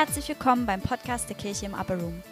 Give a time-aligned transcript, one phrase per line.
[0.00, 2.22] herzlich willkommen beim Podcast der Kirche im Upper Room.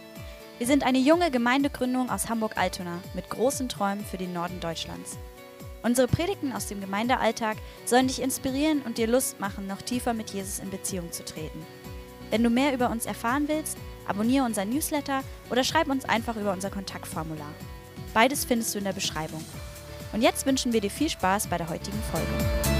[0.57, 5.19] Wir sind eine junge Gemeindegründung aus Hamburg-Altona mit großen Träumen für den Norden Deutschlands.
[5.83, 10.31] Unsere Predigten aus dem Gemeindealltag sollen dich inspirieren und dir Lust machen, noch tiefer mit
[10.31, 11.61] Jesus in Beziehung zu treten.
[12.31, 13.77] Wenn du mehr über uns erfahren willst,
[14.07, 17.53] abonniere unseren Newsletter oder schreib uns einfach über unser Kontaktformular.
[18.15, 19.45] Beides findest du in der Beschreibung.
[20.15, 22.78] Und jetzt wünschen wir dir viel Spaß bei der heutigen Folge.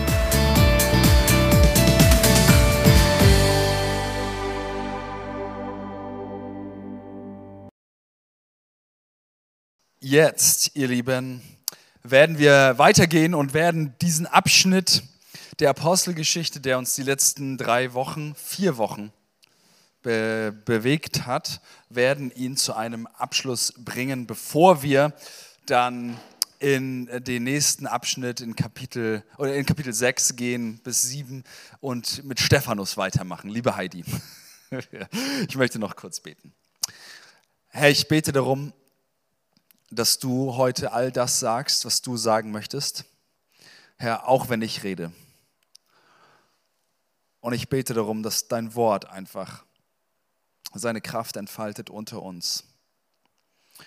[10.01, 11.43] Jetzt, ihr Lieben,
[12.05, 15.03] werden wir weitergehen und werden diesen Abschnitt
[15.59, 19.13] der Apostelgeschichte, der uns die letzten drei Wochen, vier Wochen
[20.03, 25.15] be bewegt hat, werden ihn zu einem Abschluss bringen, bevor wir
[25.67, 26.17] dann
[26.61, 31.43] in den nächsten Abschnitt in Kapitel oder in Kapitel 6 gehen bis 7
[31.81, 33.51] und mit Stephanus weitermachen.
[33.51, 34.05] Liebe Heidi,
[35.49, 36.55] ich möchte noch kurz beten.
[37.67, 38.73] Herr, ich bete darum,
[39.91, 43.05] dass du heute all das sagst, was du sagen möchtest.
[43.97, 45.13] Herr, auch wenn ich rede.
[47.41, 49.65] Und ich bete darum, dass dein Wort einfach
[50.75, 52.65] seine Kraft entfaltet unter uns.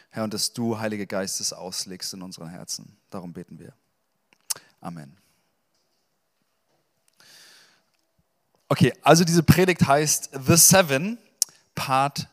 [0.09, 2.97] Herr, und dass du, Heilige Geistes, auslegst in unseren Herzen.
[3.09, 3.73] Darum beten wir.
[4.79, 5.15] Amen.
[8.67, 11.17] Okay, also diese Predigt heißt The Seven,
[11.75, 12.27] Part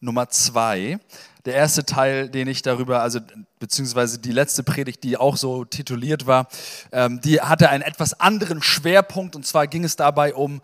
[0.00, 0.98] Nummer zwei.
[1.44, 3.20] Der erste Teil, den ich darüber, also
[3.58, 6.48] beziehungsweise die letzte Predigt, die auch so tituliert war,
[6.92, 10.60] ähm, die hatte einen etwas anderen Schwerpunkt und zwar ging es dabei um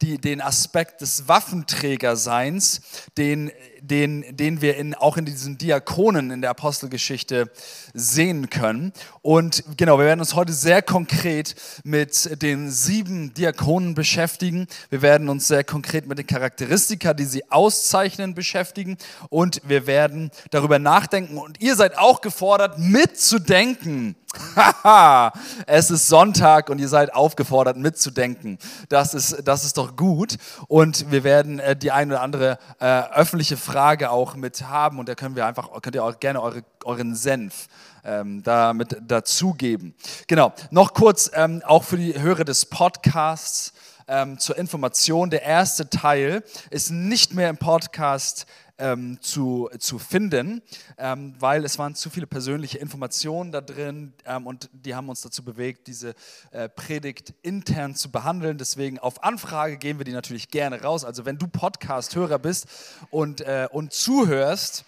[0.00, 2.80] die, den Aspekt des Waffenträgerseins,
[3.16, 3.50] den,
[3.80, 7.50] den, den wir in, auch in diesen Diakonen in der Apostelgeschichte
[7.94, 8.92] sehen können.
[9.22, 11.54] Und genau, wir werden uns heute sehr konkret
[11.84, 14.66] mit den sieben Diakonen beschäftigen.
[14.90, 18.96] Wir werden uns sehr konkret mit den Charakteristika, die sie auszeichnen, beschäftigen.
[19.30, 21.38] Und wir werden darüber nachdenken.
[21.38, 24.16] Und ihr seid auch gefordert, mitzudenken
[24.54, 25.32] Haha,
[25.66, 28.58] es ist Sonntag und ihr seid aufgefordert mitzudenken.
[28.88, 30.36] Das ist, das ist doch gut.
[30.68, 35.10] Und wir werden äh, die eine oder andere äh, öffentliche Frage auch mit haben und
[35.10, 37.68] da können wir einfach, könnt ihr auch gerne eure, euren Senf
[38.02, 39.94] ähm, damit dazugeben.
[40.26, 43.74] Genau, noch kurz ähm, auch für die Hörer des Podcasts
[44.08, 45.28] ähm, zur Information.
[45.28, 48.46] Der erste Teil ist nicht mehr im Podcast
[48.78, 50.62] ähm, zu, zu finden,
[50.96, 55.20] ähm, weil es waren zu viele persönliche Informationen da drin ähm, und die haben uns
[55.20, 56.14] dazu bewegt, diese
[56.50, 58.58] äh, Predigt intern zu behandeln.
[58.58, 61.04] Deswegen auf Anfrage gehen wir die natürlich gerne raus.
[61.04, 62.66] Also wenn du Podcast-Hörer bist
[63.10, 64.84] und, äh, und zuhörst,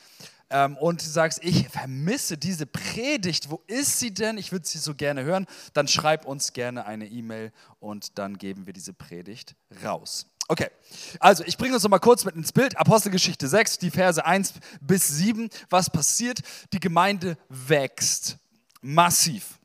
[0.50, 4.36] ähm, und sagst, ich vermisse diese Predigt, wo ist sie denn?
[4.36, 8.66] Ich würde sie so gerne hören, dann schreib uns gerne eine E-Mail und dann geben
[8.66, 10.26] wir diese Predigt raus.
[10.50, 10.66] Okay,
[11.20, 12.76] also ich bringe uns noch mal kurz mit ins Bild.
[12.76, 15.48] Apostelgeschichte 6, die Verse 1 bis 7.
[15.68, 16.40] Was passiert?
[16.72, 18.36] Die Gemeinde wächst
[18.80, 19.59] massiv.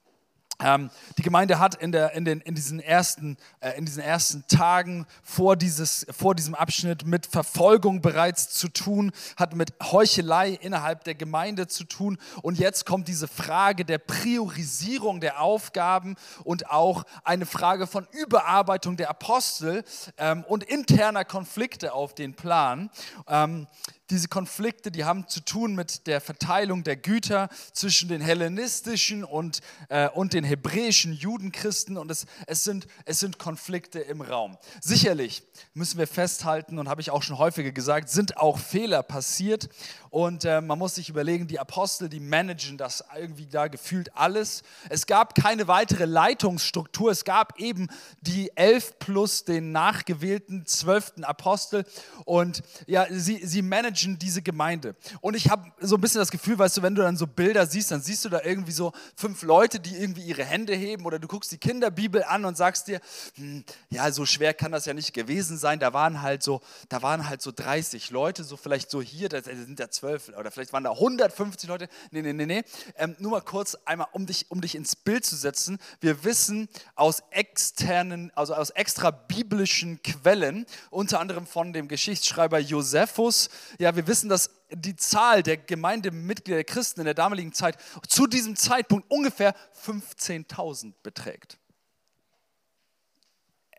[0.60, 4.46] Ähm, die Gemeinde hat in, der, in, den, in, diesen ersten, äh, in diesen ersten
[4.48, 11.04] Tagen vor, dieses, vor diesem Abschnitt mit Verfolgung bereits zu tun, hat mit Heuchelei innerhalb
[11.04, 12.18] der Gemeinde zu tun.
[12.42, 18.98] Und jetzt kommt diese Frage der Priorisierung der Aufgaben und auch eine Frage von Überarbeitung
[18.98, 19.84] der Apostel
[20.18, 22.90] ähm, und interner Konflikte auf den Plan.
[23.28, 23.68] Ähm,
[24.10, 29.62] diese Konflikte, die haben zu tun mit der Verteilung der Güter zwischen den hellenistischen und,
[29.90, 34.58] äh, und den hebräischen Judenchristen und es, es, sind, es sind Konflikte im Raum.
[34.82, 35.44] Sicherlich
[35.74, 39.70] müssen wir festhalten und habe ich auch schon häufiger gesagt, sind auch Fehler passiert
[40.16, 44.64] und äh, man muss sich überlegen, die Apostel, die managen das irgendwie da gefühlt alles.
[44.88, 47.12] Es gab keine weitere Leitungsstruktur.
[47.12, 47.90] Es gab eben
[48.22, 51.84] die elf plus den nachgewählten zwölften Apostel.
[52.24, 54.96] Und ja, sie, sie managen diese Gemeinde.
[55.20, 57.66] Und ich habe so ein bisschen das Gefühl, weißt du, wenn du dann so Bilder
[57.66, 61.06] siehst, dann siehst du da irgendwie so fünf Leute, die irgendwie ihre Hände heben.
[61.06, 63.02] Oder du guckst die Kinderbibel an und sagst dir,
[63.34, 65.82] hm, ja, so schwer kann das ja nicht gewesen sein.
[65.82, 69.42] Da waren halt so, da waren halt so 30 Leute, so vielleicht so hier, da
[69.42, 71.88] sind ja zwölf zwölf oder vielleicht waren da 150 Leute.
[72.12, 72.64] Nee, nee, nee, nee.
[72.98, 75.80] Ähm, nur mal kurz einmal, um dich, um dich ins Bild zu setzen.
[76.00, 83.50] Wir wissen aus externen, also aus extra biblischen Quellen, unter anderem von dem Geschichtsschreiber Josephus,
[83.80, 88.28] ja, wir wissen, dass die Zahl der Gemeindemitglieder der Christen in der damaligen Zeit zu
[88.28, 89.56] diesem Zeitpunkt ungefähr
[89.86, 91.58] 15.000 beträgt.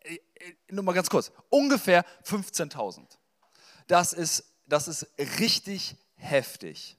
[0.02, 3.04] Äh, äh, nur mal ganz kurz, ungefähr 15.000.
[3.86, 5.06] Das ist, das ist
[5.38, 6.96] richtig heftig.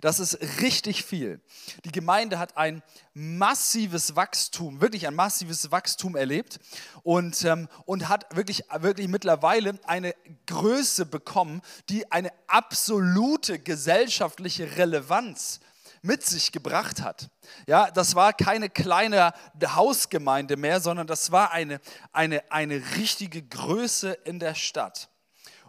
[0.00, 1.40] Das ist richtig viel.
[1.84, 2.82] Die Gemeinde hat ein
[3.14, 6.58] massives Wachstum, wirklich ein massives Wachstum erlebt
[7.02, 10.14] und, ähm, und hat wirklich, wirklich mittlerweile eine
[10.46, 15.60] Größe bekommen, die eine absolute gesellschaftliche Relevanz
[16.02, 17.28] mit sich gebracht hat.
[17.66, 19.32] Ja, das war keine kleine
[19.64, 21.80] Hausgemeinde mehr, sondern das war eine,
[22.12, 25.08] eine, eine richtige Größe in der Stadt.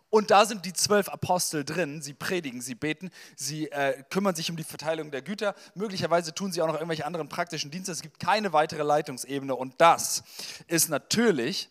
[0.09, 2.01] Und da sind die zwölf Apostel drin.
[2.01, 5.55] Sie predigen, sie beten, sie äh, kümmern sich um die Verteilung der Güter.
[5.75, 7.91] Möglicherweise tun sie auch noch irgendwelche anderen praktischen Dienste.
[7.91, 9.55] Es gibt keine weitere Leitungsebene.
[9.55, 10.23] Und das
[10.67, 11.69] ist natürlich,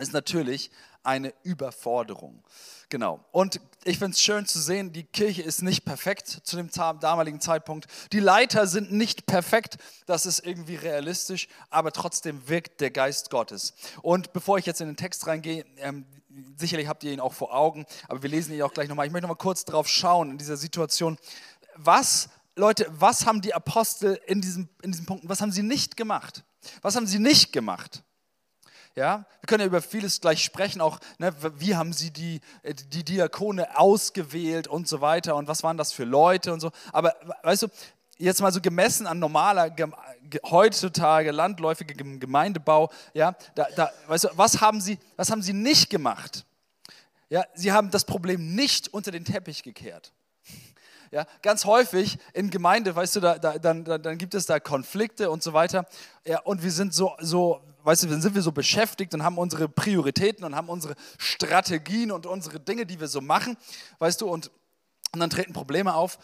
[0.00, 0.70] ist natürlich
[1.04, 2.42] eine Überforderung.
[2.88, 3.24] Genau.
[3.32, 7.40] Und ich finde es schön zu sehen, die Kirche ist nicht perfekt zu dem damaligen
[7.40, 7.86] Zeitpunkt.
[8.12, 13.72] Die Leiter sind nicht perfekt, das ist irgendwie realistisch, aber trotzdem wirkt der Geist Gottes.
[14.02, 16.04] Und bevor ich jetzt in den Text reingehe, ähm,
[16.56, 19.06] sicherlich habt ihr ihn auch vor Augen, aber wir lesen ihn auch gleich nochmal.
[19.06, 21.18] Ich möchte nochmal kurz drauf schauen in dieser Situation.
[21.76, 25.96] Was, Leute, was haben die Apostel in diesem, in diesem Punkt, was haben sie nicht
[25.96, 26.44] gemacht?
[26.80, 28.02] Was haben sie nicht gemacht?
[28.94, 32.40] Ja, wir können ja über vieles gleich sprechen, auch ne, wie haben sie die,
[32.92, 36.70] die Diakone ausgewählt und so weiter und was waren das für Leute und so.
[36.92, 37.68] Aber weißt du,
[38.22, 39.74] jetzt mal so gemessen an normaler,
[40.44, 45.90] heutzutage landläufigem Gemeindebau, ja, da, da, weißt du, was haben, sie, was haben sie nicht
[45.90, 46.44] gemacht?
[47.28, 50.12] Ja, sie haben das Problem nicht unter den Teppich gekehrt.
[51.10, 55.30] Ja, ganz häufig in Gemeinde, weißt du, da, da, dann, dann gibt es da Konflikte
[55.30, 55.86] und so weiter.
[56.24, 59.36] Ja, und wir sind so, so, weißt du, dann sind wir so beschäftigt und haben
[59.36, 63.58] unsere Prioritäten und haben unsere Strategien und unsere Dinge, die wir so machen,
[63.98, 64.50] weißt du, und,
[65.12, 66.18] und dann treten Probleme auf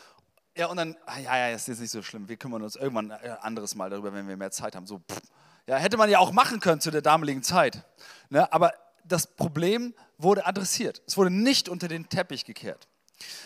[0.59, 2.29] ja, und dann, ah, ja, ja, ist jetzt nicht so schlimm.
[2.29, 4.87] Wir kümmern uns irgendwann ein äh, anderes Mal darüber, wenn wir mehr Zeit haben.
[4.87, 5.21] So, pff.
[5.67, 7.85] ja, hätte man ja auch machen können zu der damaligen Zeit.
[8.29, 8.53] Ne?
[8.53, 8.73] Aber
[9.05, 11.01] das Problem wurde adressiert.
[11.07, 12.89] Es wurde nicht unter den Teppich gekehrt.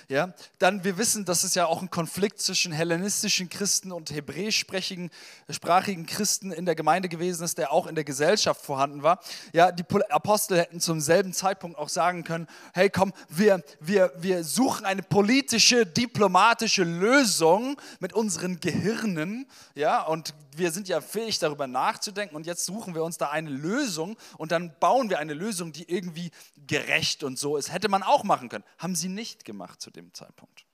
[0.09, 5.11] Ja, dann wir wissen, dass es ja auch ein Konflikt zwischen hellenistischen Christen und hebräischsprachigen
[5.49, 9.21] sprachigen Christen in der Gemeinde gewesen ist, der auch in der Gesellschaft vorhanden war.
[9.53, 14.45] Ja, die Apostel hätten zum selben Zeitpunkt auch sagen können, hey komm, wir, wir, wir
[14.45, 21.67] suchen eine politische, diplomatische Lösung mit unseren Gehirnen, ja, und wir sind ja fähig darüber
[21.67, 25.73] nachzudenken und jetzt suchen wir uns da eine Lösung und dann bauen wir eine Lösung,
[25.73, 26.31] die irgendwie
[26.67, 27.73] gerecht und so ist.
[27.73, 28.65] Hätte man auch machen können.
[28.79, 30.67] Haben sie nicht gemacht zu dem Zeitpunkt.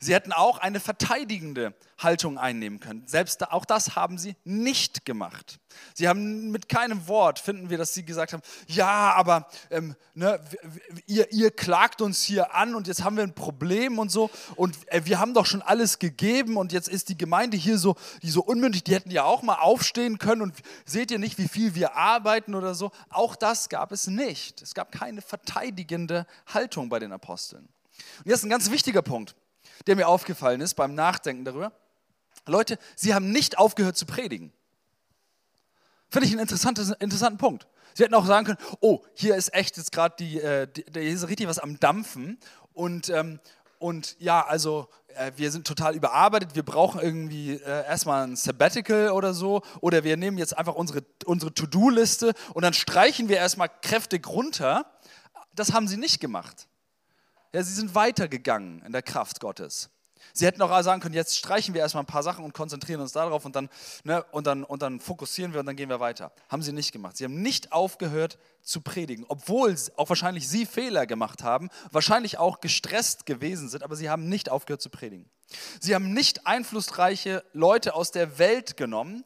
[0.00, 3.06] Sie hätten auch eine verteidigende Haltung einnehmen können.
[3.06, 5.58] Selbst auch das haben sie nicht gemacht.
[5.94, 10.40] Sie haben mit keinem Wort, finden wir, dass sie gesagt haben, ja, aber ähm, ne,
[11.06, 14.76] ihr, ihr, klagt uns hier an und jetzt haben wir ein Problem und so und
[14.88, 18.30] äh, wir haben doch schon alles gegeben und jetzt ist die Gemeinde hier so, die
[18.30, 20.54] so unmündig, die hätten ja auch mal aufstehen können und
[20.84, 22.90] seht ihr nicht, wie viel wir arbeiten oder so.
[23.10, 24.62] Auch das gab es nicht.
[24.62, 27.68] Es gab keine verteidigende Haltung bei den Aposteln.
[28.18, 29.34] Und jetzt ein ganz wichtiger Punkt
[29.86, 31.72] der mir aufgefallen ist beim Nachdenken darüber.
[32.46, 34.52] Leute, sie haben nicht aufgehört zu predigen.
[36.08, 37.66] Finde ich einen interessanten, interessanten Punkt.
[37.94, 41.28] Sie hätten auch sagen können, oh, hier ist echt jetzt gerade die, äh, die, hier
[41.28, 42.38] richtig was am Dampfen
[42.72, 43.40] und, ähm,
[43.78, 49.10] und ja, also äh, wir sind total überarbeitet, wir brauchen irgendwie äh, erstmal ein Sabbatical
[49.10, 53.70] oder so oder wir nehmen jetzt einfach unsere, unsere To-Do-Liste und dann streichen wir erstmal
[53.82, 54.84] kräftig runter.
[55.54, 56.68] Das haben sie nicht gemacht.
[57.52, 59.90] Ja, sie sind weitergegangen in der Kraft Gottes.
[60.32, 63.12] Sie hätten auch sagen können, jetzt streichen wir erstmal ein paar Sachen und konzentrieren uns
[63.12, 63.68] darauf und dann,
[64.04, 66.32] ne, und, dann, und dann fokussieren wir und dann gehen wir weiter.
[66.48, 67.16] Haben sie nicht gemacht.
[67.16, 72.60] Sie haben nicht aufgehört zu predigen, obwohl auch wahrscheinlich sie Fehler gemacht haben, wahrscheinlich auch
[72.60, 75.30] gestresst gewesen sind, aber sie haben nicht aufgehört zu predigen.
[75.80, 79.24] Sie haben nicht einflussreiche Leute aus der Welt genommen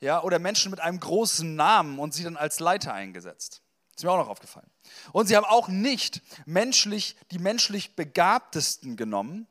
[0.00, 3.62] ja, oder Menschen mit einem großen Namen und sie dann als Leiter eingesetzt.
[3.98, 4.70] Ist mir auch noch aufgefallen.
[5.10, 9.48] Und sie haben auch nicht menschlich, die menschlich Begabtesten genommen.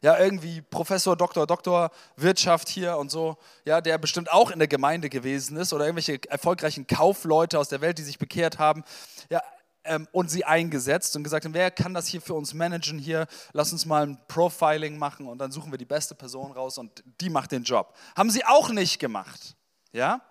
[0.00, 4.68] Ja, irgendwie Professor, Doktor, Doktor, Wirtschaft hier und so, ja, der bestimmt auch in der
[4.68, 8.84] Gemeinde gewesen ist oder irgendwelche erfolgreichen Kaufleute aus der Welt, die sich bekehrt haben.
[9.28, 9.42] Ja,
[9.84, 13.26] ähm, und sie eingesetzt und gesagt haben, wer kann das hier für uns managen hier,
[13.52, 17.04] lass uns mal ein Profiling machen und dann suchen wir die beste Person raus und
[17.20, 17.94] die macht den Job.
[18.16, 19.56] Haben sie auch nicht gemacht.
[19.92, 20.22] Ja?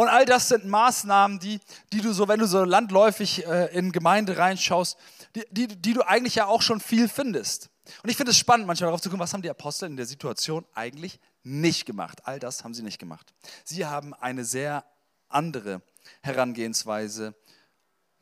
[0.00, 1.60] Und all das sind Maßnahmen, die,
[1.92, 4.96] die du so, wenn du so landläufig äh, in Gemeinde reinschaust,
[5.34, 7.68] die, die, die du eigentlich ja auch schon viel findest.
[8.02, 10.06] Und ich finde es spannend, manchmal darauf zu gucken, was haben die Apostel in der
[10.06, 12.22] Situation eigentlich nicht gemacht.
[12.24, 13.34] All das haben sie nicht gemacht.
[13.62, 14.86] Sie haben eine sehr
[15.28, 15.82] andere
[16.22, 17.34] Herangehensweise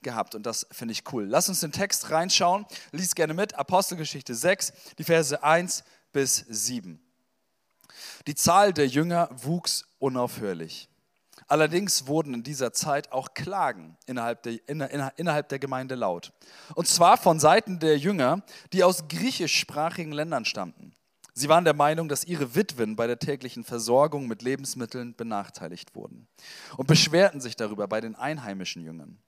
[0.02, 1.26] gehabt und das finde ich cool.
[1.26, 2.66] Lass uns den Text reinschauen.
[2.90, 3.54] Lies gerne mit.
[3.54, 7.00] Apostelgeschichte 6, die Verse 1 bis 7.
[8.26, 10.88] Die Zahl der Jünger wuchs unaufhörlich.
[11.48, 16.32] Allerdings wurden in dieser Zeit auch Klagen innerhalb der, innerhalb der Gemeinde laut.
[16.74, 18.42] Und zwar von Seiten der Jünger,
[18.74, 20.92] die aus griechischsprachigen Ländern stammten.
[21.32, 26.28] Sie waren der Meinung, dass ihre Witwen bei der täglichen Versorgung mit Lebensmitteln benachteiligt wurden
[26.76, 29.18] und beschwerten sich darüber bei den einheimischen Jüngern.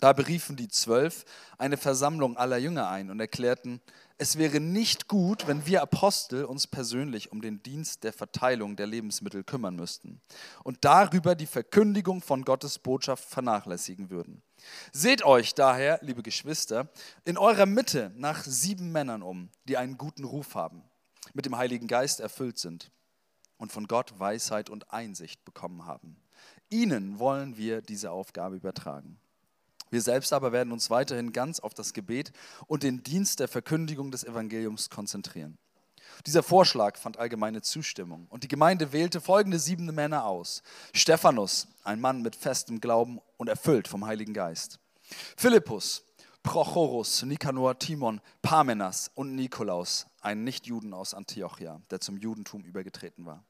[0.00, 1.24] Da beriefen die Zwölf
[1.58, 3.80] eine Versammlung aller Jünger ein und erklärten,
[4.18, 8.86] es wäre nicht gut, wenn wir Apostel uns persönlich um den Dienst der Verteilung der
[8.86, 10.20] Lebensmittel kümmern müssten
[10.64, 14.42] und darüber die Verkündigung von Gottes Botschaft vernachlässigen würden.
[14.92, 16.88] Seht euch daher, liebe Geschwister,
[17.24, 20.84] in eurer Mitte nach sieben Männern um, die einen guten Ruf haben
[21.34, 22.90] mit dem Heiligen Geist erfüllt sind
[23.56, 26.16] und von Gott Weisheit und Einsicht bekommen haben.
[26.68, 29.18] Ihnen wollen wir diese Aufgabe übertragen.
[29.92, 32.32] Wir selbst aber werden uns weiterhin ganz auf das Gebet
[32.66, 35.58] und den Dienst der Verkündigung des Evangeliums konzentrieren.
[36.24, 40.62] Dieser Vorschlag fand allgemeine Zustimmung und die Gemeinde wählte folgende sieben Männer aus.
[40.94, 44.78] Stephanus, ein Mann mit festem Glauben und erfüllt vom Heiligen Geist.
[45.36, 46.06] Philippus,
[46.42, 53.44] Prochorus, Nikanor, Timon, Parmenas und Nikolaus, ein Nichtjuden aus Antiochia, der zum Judentum übergetreten war.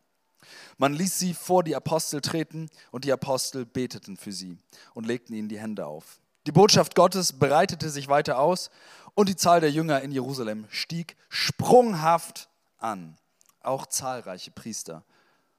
[0.76, 4.58] Man ließ sie vor die Apostel treten und die Apostel beteten für sie
[4.92, 6.20] und legten ihnen die Hände auf.
[6.46, 8.70] Die Botschaft Gottes breitete sich weiter aus
[9.14, 13.16] und die Zahl der Jünger in Jerusalem stieg sprunghaft an.
[13.60, 15.04] Auch zahlreiche Priester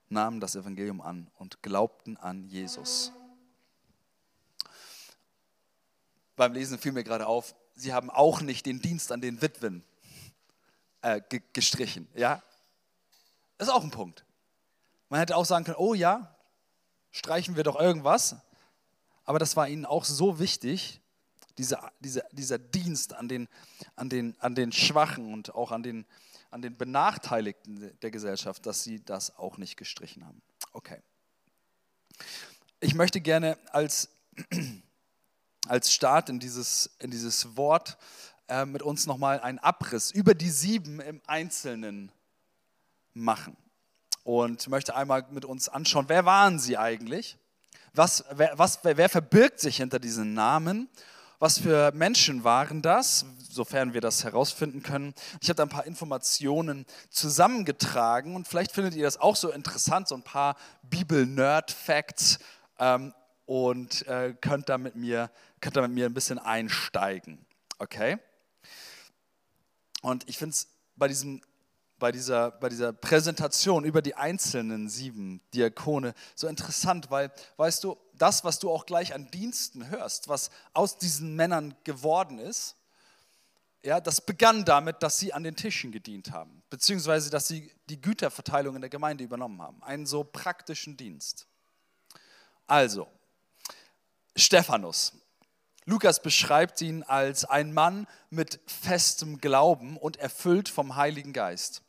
[0.10, 3.14] nahmen das Evangelium an und glaubten an Jesus.
[6.36, 9.84] Beim Lesen fiel mir gerade auf, sie haben auch nicht den Dienst an den Witwen
[11.02, 11.22] äh,
[11.54, 12.10] gestrichen.
[12.14, 12.42] Ja?
[13.58, 14.26] Das ist auch ein Punkt.
[15.10, 16.36] Man hätte auch sagen können, oh ja,
[17.12, 18.36] streichen wir doch irgendwas.
[19.26, 21.02] Aber das war ihnen auch so wichtig,
[21.58, 23.48] dieser, dieser, dieser Dienst an den,
[23.96, 26.06] an, den, an den Schwachen und auch an den,
[26.50, 30.42] an den Benachteiligten der Gesellschaft, dass sie das auch nicht gestrichen haben.
[30.72, 31.00] Okay.
[32.80, 34.10] Ich möchte gerne als,
[35.68, 37.98] als Start in dieses, in dieses Wort
[38.48, 42.12] äh, mit uns nochmal einen Abriss über die sieben im Einzelnen
[43.14, 43.56] machen.
[44.24, 47.38] Und möchte einmal mit uns anschauen, wer waren sie eigentlich?
[47.96, 50.90] Was, wer, was, wer, wer verbirgt sich hinter diesen Namen?
[51.38, 55.14] Was für Menschen waren das, sofern wir das herausfinden können?
[55.42, 60.08] Ich habe da ein paar Informationen zusammengetragen und vielleicht findet ihr das auch so interessant,
[60.08, 60.56] so ein paar
[60.90, 62.40] Bibel-Nerd-Facts
[62.80, 63.14] ähm,
[63.46, 65.30] und äh, könnt, da mit mir,
[65.62, 67.46] könnt da mit mir ein bisschen einsteigen.
[67.78, 68.18] Okay?
[70.02, 71.10] Und ich finde es bei,
[72.00, 77.98] bei, dieser, bei dieser Präsentation über die einzelnen sieben Diakone so interessant, weil, weißt du,
[78.14, 82.76] das, was du auch gleich an Diensten hörst, was aus diesen Männern geworden ist,
[83.84, 88.00] ja, das begann damit, dass sie an den Tischen gedient haben, beziehungsweise dass sie die
[88.00, 89.84] Güterverteilung in der Gemeinde übernommen haben.
[89.84, 91.48] Einen so praktischen Dienst.
[92.66, 93.08] Also,
[94.36, 95.14] Stephanus,
[95.86, 101.82] Lukas beschreibt ihn als ein Mann mit festem Glauben und erfüllt vom Heiligen Geist.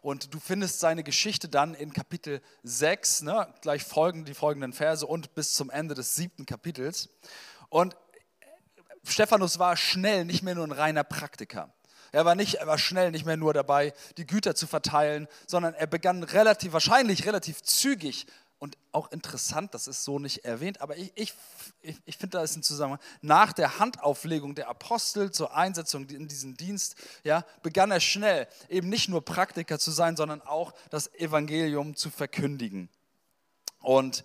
[0.00, 5.04] Und du findest seine Geschichte dann in Kapitel 6, ne, gleich folgen die folgenden Verse
[5.04, 7.08] und bis zum Ende des siebten Kapitels.
[7.68, 7.96] Und
[9.04, 11.72] Stephanus war schnell nicht mehr nur ein reiner Praktiker.
[12.12, 15.74] Er war, nicht, er war schnell nicht mehr nur dabei, die Güter zu verteilen, sondern
[15.74, 18.26] er begann relativ, wahrscheinlich relativ zügig
[18.58, 21.32] und auch interessant, das ist so nicht erwähnt, aber ich, ich,
[22.04, 23.00] ich finde, da ist ein Zusammenhang.
[23.20, 28.88] Nach der Handauflegung der Apostel zur Einsetzung in diesen Dienst, ja, begann er schnell eben
[28.88, 32.88] nicht nur Praktiker zu sein, sondern auch das Evangelium zu verkündigen
[33.80, 34.24] und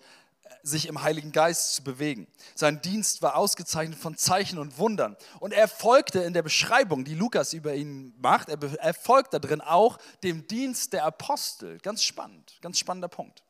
[0.62, 2.26] sich im Heiligen Geist zu bewegen.
[2.54, 5.16] Sein Dienst war ausgezeichnet von Zeichen und Wundern.
[5.38, 9.38] Und er folgte in der Beschreibung, die Lukas über ihn macht, er, er folgt da
[9.38, 11.78] drin auch dem Dienst der Apostel.
[11.78, 13.44] Ganz spannend, ganz spannender Punkt.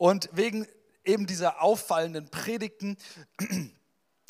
[0.00, 0.66] Und wegen
[1.04, 2.96] eben dieser auffallenden Predigten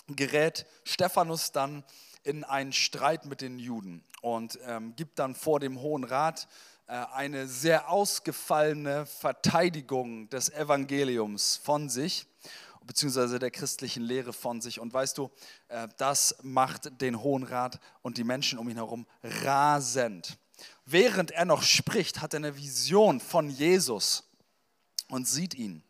[0.08, 1.84] gerät Stephanus dann
[2.24, 6.48] in einen Streit mit den Juden und ähm, gibt dann vor dem Hohen Rat
[6.88, 12.26] äh, eine sehr ausgefallene Verteidigung des Evangeliums von sich
[12.84, 14.80] beziehungsweise der christlichen Lehre von sich.
[14.80, 15.30] Und weißt du,
[15.68, 20.36] äh, das macht den Hohen Rat und die Menschen um ihn herum rasend.
[20.84, 24.24] Während er noch spricht, hat er eine Vision von Jesus
[25.10, 25.82] und sieht ihn.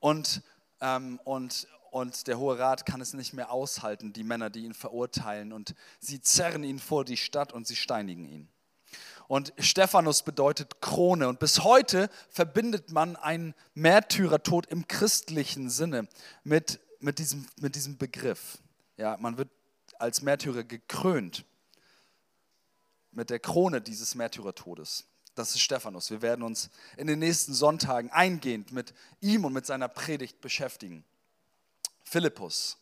[0.00, 0.42] Und,
[0.80, 4.74] ähm, und, und der Hohe Rat kann es nicht mehr aushalten, die Männer, die ihn
[4.74, 5.52] verurteilen.
[5.52, 8.48] Und sie zerren ihn vor die Stadt und sie steinigen ihn.
[9.28, 11.28] Und Stephanus bedeutet Krone.
[11.28, 16.08] Und bis heute verbindet man einen Märtyrertod im christlichen Sinne
[16.44, 18.58] mit, mit, diesem, mit diesem Begriff.
[18.96, 19.48] Ja, man wird
[19.98, 21.44] als Märtyrer gekrönt
[23.12, 25.04] mit der Krone dieses Märtyrertodes.
[25.34, 26.10] Das ist Stephanus.
[26.10, 31.04] Wir werden uns in den nächsten Sonntagen eingehend mit ihm und mit seiner Predigt beschäftigen.
[32.04, 32.76] Philippus.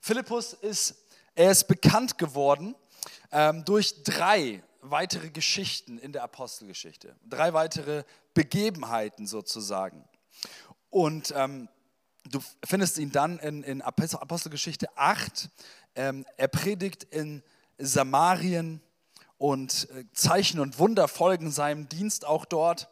[0.00, 0.94] Philippus ist,
[1.34, 2.76] er ist bekannt geworden
[3.32, 7.16] ähm, durch drei weitere Geschichten in der Apostelgeschichte.
[7.28, 8.04] Drei weitere
[8.34, 10.04] Begebenheiten sozusagen.
[10.90, 11.68] Und ähm,
[12.30, 15.48] du findest ihn dann in, in Apostelgeschichte 8.
[15.96, 17.42] Ähm, er predigt in
[17.78, 18.80] Samarien
[19.38, 22.88] und äh, Zeichen und Wunder folgen seinem Dienst auch dort.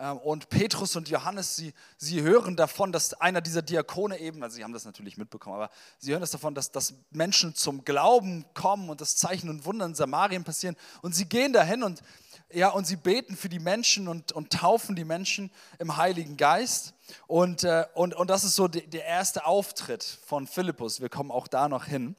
[0.00, 4.56] Ähm, und Petrus und Johannes, sie, sie hören davon, dass einer dieser Diakone eben, also
[4.56, 8.46] sie haben das natürlich mitbekommen, aber sie hören das davon, dass, dass Menschen zum Glauben
[8.54, 10.76] kommen und das Zeichen und Wunder in Samarien passieren.
[11.02, 12.02] Und sie gehen dahin und,
[12.50, 16.94] ja, und sie beten für die Menschen und, und taufen die Menschen im Heiligen Geist.
[17.26, 21.00] Und, äh, und, und das ist so der erste Auftritt von Philippus.
[21.00, 22.16] Wir kommen auch da noch hin.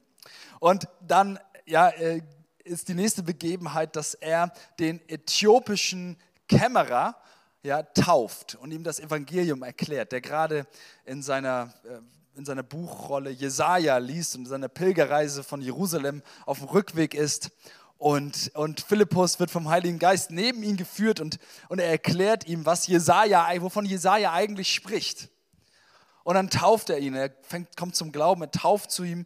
[0.60, 2.22] Und dann ja, äh,
[2.64, 6.16] ist die nächste Begebenheit, dass er den äthiopischen
[6.48, 7.16] Kämmerer,
[7.64, 10.66] ja, tauft und ihm das Evangelium erklärt, der gerade
[11.04, 12.00] in seiner, äh,
[12.36, 17.50] in seiner Buchrolle Jesaja liest und in seiner Pilgerreise von Jerusalem auf dem Rückweg ist.
[17.98, 21.38] Und, und Philippus wird vom Heiligen Geist neben ihn geführt und,
[21.68, 25.28] und er erklärt ihm, was Jesaja, wovon Jesaja eigentlich spricht.
[26.24, 29.24] Und dann tauft er ihn, er fängt, kommt zum Glauben, er tauft zu ihm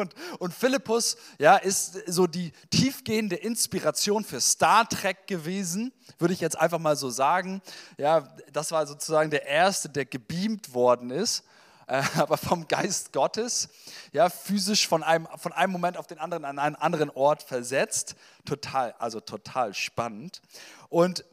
[0.00, 6.40] und, und Philippus ja, ist so die tiefgehende Inspiration für Star Trek gewesen, würde ich
[6.40, 7.62] jetzt einfach mal so sagen.
[7.98, 11.44] Ja, das war sozusagen der erste, der gebeamt worden ist,
[11.86, 13.68] äh, aber vom Geist Gottes,
[14.12, 18.16] ja, physisch von einem, von einem Moment auf den anderen an einen anderen Ort versetzt.
[18.44, 20.42] Total, also total spannend.
[20.88, 21.24] Und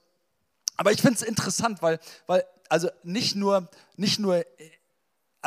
[0.78, 4.46] aber ich finde es interessant, weil, weil also nicht nur, nicht nur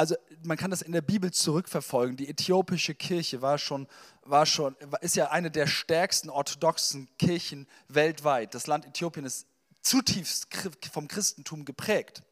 [0.00, 2.16] also man kann das in der Bibel zurückverfolgen.
[2.16, 3.87] Die äthiopische Kirche war schon,
[4.23, 8.54] war schon, ist ja eine der stärksten orthodoxen Kirchen weltweit.
[8.54, 9.47] Das Land Äthiopien ist
[9.83, 10.49] zutiefst
[10.90, 12.23] vom Christentum geprägt.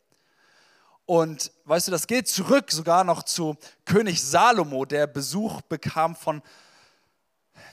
[1.04, 6.40] Und weißt du, das geht zurück sogar noch zu König Salomo, der Besuch bekam von,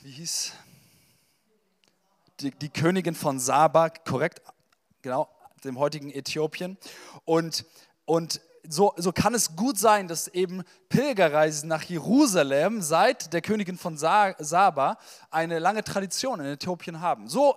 [0.02, 0.52] wie hieß,
[2.42, 4.42] die, die Königin von Saba, korrekt,
[5.02, 5.30] genau,
[5.64, 6.78] dem heutigen Äthiopien.
[7.24, 7.64] Und,
[8.04, 13.77] und so, so kann es gut sein, dass eben Pilgerreisen nach Jerusalem seit der Königin
[13.77, 14.98] von Saba
[15.31, 17.27] eine lange Tradition in Äthiopien haben.
[17.27, 17.55] So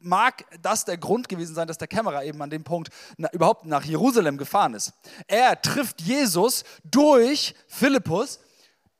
[0.00, 3.66] mag das der Grund gewesen sein, dass der Kämmerer eben an dem Punkt na, überhaupt
[3.66, 4.92] nach Jerusalem gefahren ist.
[5.26, 8.40] Er trifft Jesus durch Philippus,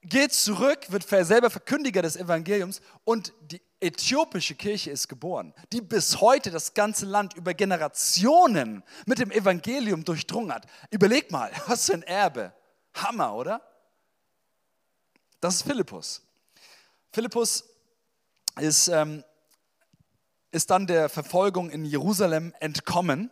[0.02, 6.20] geht zurück, wird selber Verkündiger des Evangeliums und die äthiopische Kirche ist geboren, die bis
[6.20, 10.66] heute das ganze Land über Generationen mit dem Evangelium durchdrungen hat.
[10.90, 12.52] Überleg mal, was für ein Erbe.
[12.94, 13.60] Hammer, oder?
[15.40, 16.22] Das ist Philippus.
[17.12, 17.64] Philippus
[18.58, 19.24] ist, ähm,
[20.50, 23.30] ist dann der Verfolgung in Jerusalem entkommen,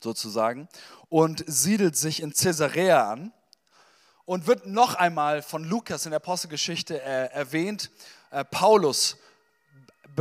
[0.00, 0.68] sozusagen,
[1.08, 3.32] und siedelt sich in Caesarea an
[4.24, 7.90] und wird noch einmal von Lukas in der Apostelgeschichte äh, erwähnt.
[8.30, 9.18] Äh, Paulus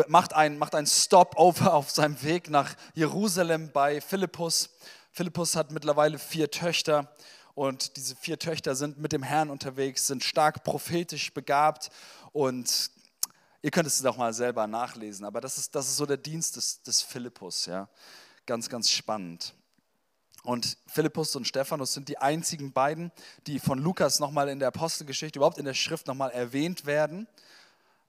[0.08, 4.70] macht einen macht ein Stopover auf seinem Weg nach Jerusalem bei Philippus.
[5.12, 7.14] Philippus hat mittlerweile vier Töchter
[7.54, 11.90] und diese vier Töchter sind mit dem Herrn unterwegs, sind stark prophetisch begabt
[12.32, 12.92] und
[13.62, 16.56] ihr könnt es doch mal selber nachlesen, aber das ist, das ist so der Dienst
[16.56, 17.90] des, des Philippus, ja.
[18.46, 19.54] Ganz, ganz spannend.
[20.44, 23.12] Und Philippus und Stephanus sind die einzigen beiden,
[23.46, 27.28] die von Lukas nochmal in der Apostelgeschichte, überhaupt in der Schrift nochmal erwähnt werden.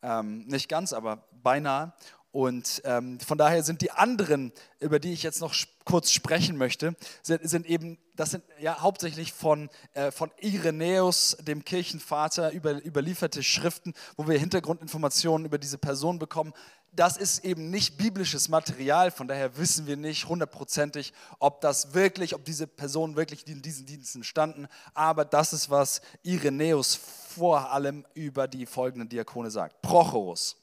[0.02, 1.92] Ähm, nicht ganz, aber beinahe.
[2.32, 6.96] Und ähm, von daher sind die anderen, über die ich jetzt noch kurz sprechen möchte,
[7.22, 13.42] sind, sind eben, das sind ja hauptsächlich von, äh, von Irenäus, dem Kirchenvater, über, überlieferte
[13.42, 16.54] Schriften, wo wir Hintergrundinformationen über diese Person bekommen.
[16.94, 22.34] Das ist eben nicht biblisches Material, von daher wissen wir nicht hundertprozentig, ob das wirklich,
[22.34, 24.68] ob diese Personen wirklich in diesen Diensten standen.
[24.94, 26.98] Aber das ist, was Irenäus
[27.34, 29.82] vor allem über die folgenden Diakone sagt.
[29.82, 30.56] Prochorus.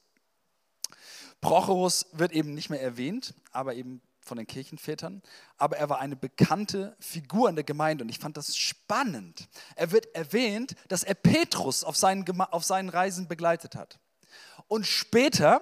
[1.41, 5.23] Prochorus wird eben nicht mehr erwähnt, aber eben von den Kirchenvätern,
[5.58, 9.49] aber er war eine bekannte Figur in der Gemeinde und ich fand das spannend.
[9.75, 13.99] Er wird erwähnt, dass er Petrus auf seinen, auf seinen Reisen begleitet hat
[14.67, 15.62] und später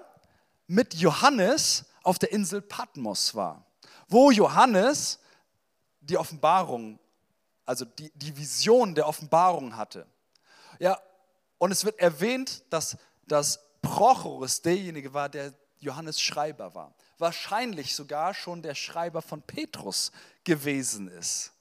[0.68, 3.66] mit Johannes auf der Insel Patmos war,
[4.10, 5.20] wo Johannes
[6.02, 7.00] die Offenbarung,
[7.66, 10.06] also die, die Vision der Offenbarung hatte.
[10.80, 11.02] Ja,
[11.58, 16.94] und es wird erwähnt, dass, dass Prochorus derjenige war, der Johannes Schreiber war.
[17.18, 20.12] Wahrscheinlich sogar schon der Schreiber von Petrus
[20.44, 21.52] gewesen ist.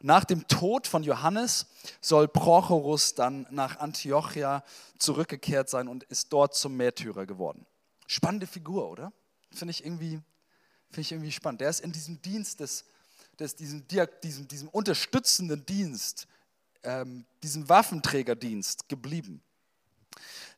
[0.00, 1.66] Nach dem Tod von Johannes
[2.00, 4.62] soll Prochorus dann nach Antiochia
[4.98, 7.66] zurückgekehrt sein und ist dort zum Märtyrer geworden.
[8.06, 9.12] Spannende Figur, oder?
[9.52, 10.20] Finde ich, irgendwie,
[10.96, 11.62] ich irgendwie spannend.
[11.62, 12.84] Der ist in diesem Dienst, des,
[13.38, 13.86] des, diesem,
[14.22, 16.28] diesem, diesem unterstützenden Dienst,
[16.86, 19.42] ähm, diesem Waffenträgerdienst geblieben.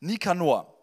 [0.00, 0.74] Nikanor.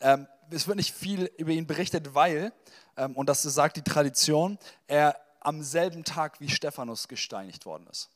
[0.00, 2.52] Ähm, es wird nicht viel über ihn berichtet, weil,
[2.96, 8.10] ähm, und das sagt die Tradition, er am selben Tag wie Stephanus gesteinigt worden ist.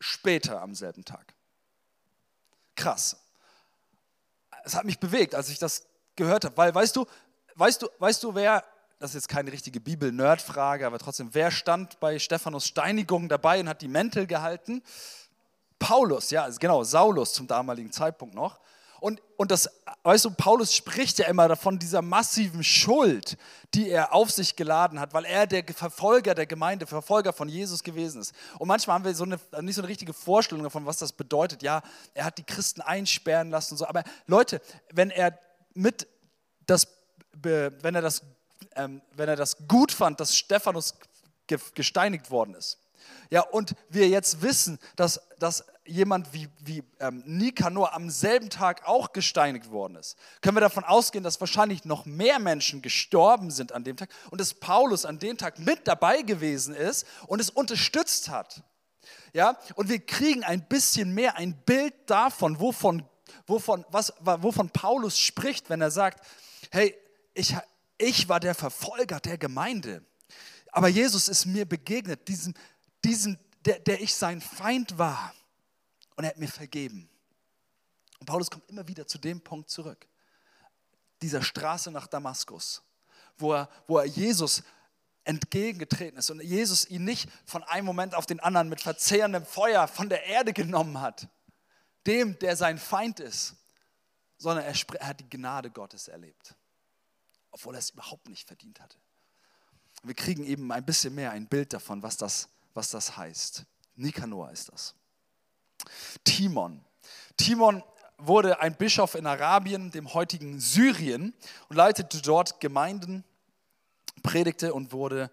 [0.00, 1.34] Später am selben Tag.
[2.76, 3.16] Krass.
[4.64, 5.86] Es hat mich bewegt, als ich das
[6.16, 7.06] gehört habe, weil weißt du,
[7.54, 8.64] weißt du, weißt du, wer,
[8.98, 13.68] das ist jetzt keine richtige Bibel-Nerd-Frage, aber trotzdem, wer stand bei Stephanus Steinigung dabei und
[13.68, 14.82] hat die Mäntel gehalten?
[15.84, 18.58] Paulus, ja, genau, Saulus zum damaligen Zeitpunkt noch.
[19.00, 19.68] Und, und das,
[20.02, 23.36] weißt du, Paulus spricht ja immer davon dieser massiven Schuld,
[23.74, 27.82] die er auf sich geladen hat, weil er der Verfolger der Gemeinde, Verfolger von Jesus
[27.82, 28.34] gewesen ist.
[28.58, 31.62] Und manchmal haben wir so eine, nicht so eine richtige Vorstellung davon, was das bedeutet.
[31.62, 31.82] Ja,
[32.14, 33.86] er hat die Christen einsperren lassen und so.
[33.86, 35.38] Aber Leute, wenn er
[35.74, 36.08] mit
[36.64, 36.88] das,
[37.34, 38.22] wenn er das,
[38.74, 40.94] ähm, wenn er das gut fand, dass Stephanus
[41.74, 42.78] gesteinigt worden ist,
[43.30, 48.86] ja, und wir jetzt wissen, dass, dass jemand wie, wie ähm, Nikanor am selben Tag
[48.86, 53.72] auch gesteinigt worden ist, können wir davon ausgehen, dass wahrscheinlich noch mehr Menschen gestorben sind
[53.72, 57.50] an dem Tag und dass Paulus an dem Tag mit dabei gewesen ist und es
[57.50, 58.62] unterstützt hat.
[59.32, 63.06] Ja, und wir kriegen ein bisschen mehr ein Bild davon, wovon,
[63.46, 66.24] wovon, was, wovon Paulus spricht, wenn er sagt,
[66.70, 66.94] hey,
[67.34, 67.54] ich,
[67.98, 70.02] ich war der Verfolger der Gemeinde,
[70.72, 72.54] aber Jesus ist mir begegnet, diesem,
[73.04, 75.32] diesem der, der ich sein Feind war
[76.16, 77.08] und er hat mir vergeben.
[78.20, 80.06] Und Paulus kommt immer wieder zu dem Punkt zurück.
[81.22, 82.82] Dieser Straße nach Damaskus,
[83.38, 84.62] wo er, wo er Jesus
[85.24, 89.88] entgegengetreten ist und Jesus ihn nicht von einem Moment auf den anderen mit verzehrendem Feuer
[89.88, 91.28] von der Erde genommen hat,
[92.06, 93.56] dem, der sein Feind ist,
[94.36, 96.54] sondern er, er hat die Gnade Gottes erlebt,
[97.50, 98.98] obwohl er es überhaupt nicht verdient hatte.
[100.02, 103.64] Wir kriegen eben ein bisschen mehr ein Bild davon, was das, was das heißt.
[103.96, 104.94] Nikanor ist das.
[106.24, 106.84] Timon.
[107.36, 107.82] Timon
[108.18, 111.34] wurde ein Bischof in Arabien, dem heutigen Syrien,
[111.68, 113.24] und leitete dort Gemeinden,
[114.22, 115.30] predigte und wurde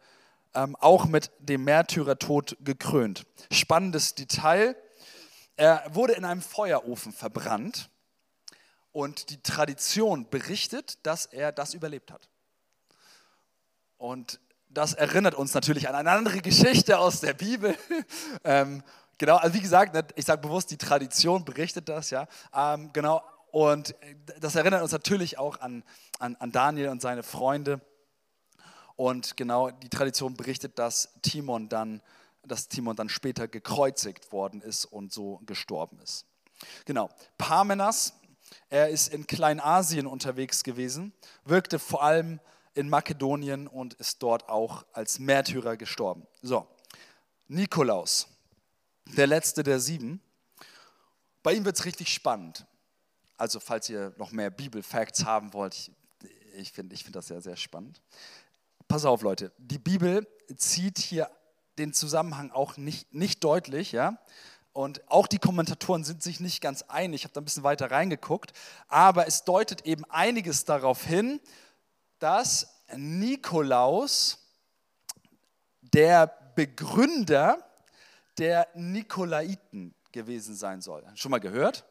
[0.54, 3.26] ähm, auch mit dem Märtyrertod gekrönt.
[3.52, 4.76] Spannendes Detail,
[5.56, 7.90] er wurde in einem Feuerofen verbrannt
[8.92, 12.30] und die Tradition berichtet, dass er das überlebt hat.
[13.98, 17.78] Und das erinnert uns natürlich an eine andere Geschichte aus der Bibel.
[18.44, 18.84] ähm,
[19.22, 22.28] Genau, also wie gesagt, ne, ich sage bewusst, die Tradition berichtet das, ja.
[22.56, 23.94] Ähm, genau, und
[24.40, 25.84] das erinnert uns natürlich auch an,
[26.18, 27.82] an, an Daniel und seine Freunde.
[28.96, 32.02] Und genau, die Tradition berichtet, dass Timon dann,
[32.48, 36.26] dass Timon dann später gekreuzigt worden ist und so gestorben ist.
[36.86, 37.08] Genau,
[37.38, 38.16] Parmenas,
[38.70, 41.14] er ist in Kleinasien unterwegs gewesen,
[41.46, 42.40] wirkte vor allem
[42.74, 46.26] in Makedonien und ist dort auch als Märtyrer gestorben.
[46.42, 46.66] So,
[47.48, 48.31] Nikolaus
[49.06, 50.22] der letzte der sieben.
[51.44, 52.66] Bei ihm wird es richtig spannend.
[53.38, 55.92] Also falls ihr noch mehr Bibel-Facts haben wollt, ich,
[56.56, 58.02] ich finde ich find das sehr, sehr spannend.
[58.88, 61.30] Pass auf, Leute, die Bibel zieht hier
[61.78, 64.18] den Zusammenhang auch nicht, nicht deutlich, ja.
[64.74, 67.22] Und auch die Kommentatoren sind sich nicht ganz einig.
[67.22, 68.54] Ich habe da ein bisschen weiter reingeguckt.
[68.88, 71.42] Aber es deutet eben einiges darauf hin,
[72.20, 74.38] dass Nikolaus
[75.82, 77.58] der Begründer
[78.42, 81.04] der Nikolaiten gewesen sein soll.
[81.14, 81.86] Schon mal gehört?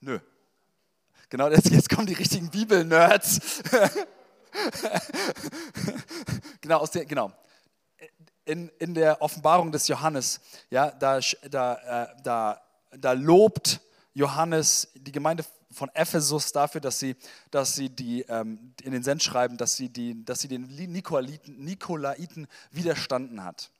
[0.00, 0.18] Nö.
[1.28, 3.62] Genau, jetzt, jetzt kommen die richtigen Bibel-Nerds.
[6.60, 7.30] genau, aus der, genau.
[8.44, 13.80] In, in der Offenbarung des Johannes, ja, da, da, äh, da, da lobt
[14.14, 17.14] Johannes die Gemeinde von Ephesus dafür, dass sie,
[17.52, 22.48] dass sie die, ähm, in den Sendschreiben, dass sie, die, dass sie den Nikolaiten, Nikolaiten
[22.72, 23.70] widerstanden hat.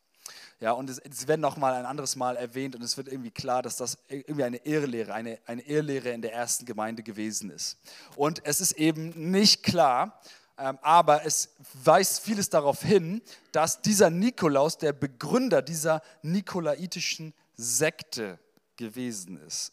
[0.60, 3.30] Ja, und es, es werden noch mal ein anderes Mal erwähnt und es wird irgendwie
[3.30, 7.78] klar, dass das irgendwie eine Irrlehre, eine, eine Irrlehre in der ersten Gemeinde gewesen ist.
[8.16, 10.20] Und es ist eben nicht klar,
[10.58, 11.50] ähm, aber es
[11.84, 18.40] weist vieles darauf hin, dass dieser Nikolaus der Begründer dieser nikolaitischen Sekte
[18.76, 19.72] gewesen ist.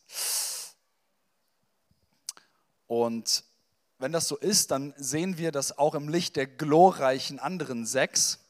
[2.86, 3.44] Und
[3.98, 8.45] wenn das so ist, dann sehen wir das auch im Licht der glorreichen anderen sechs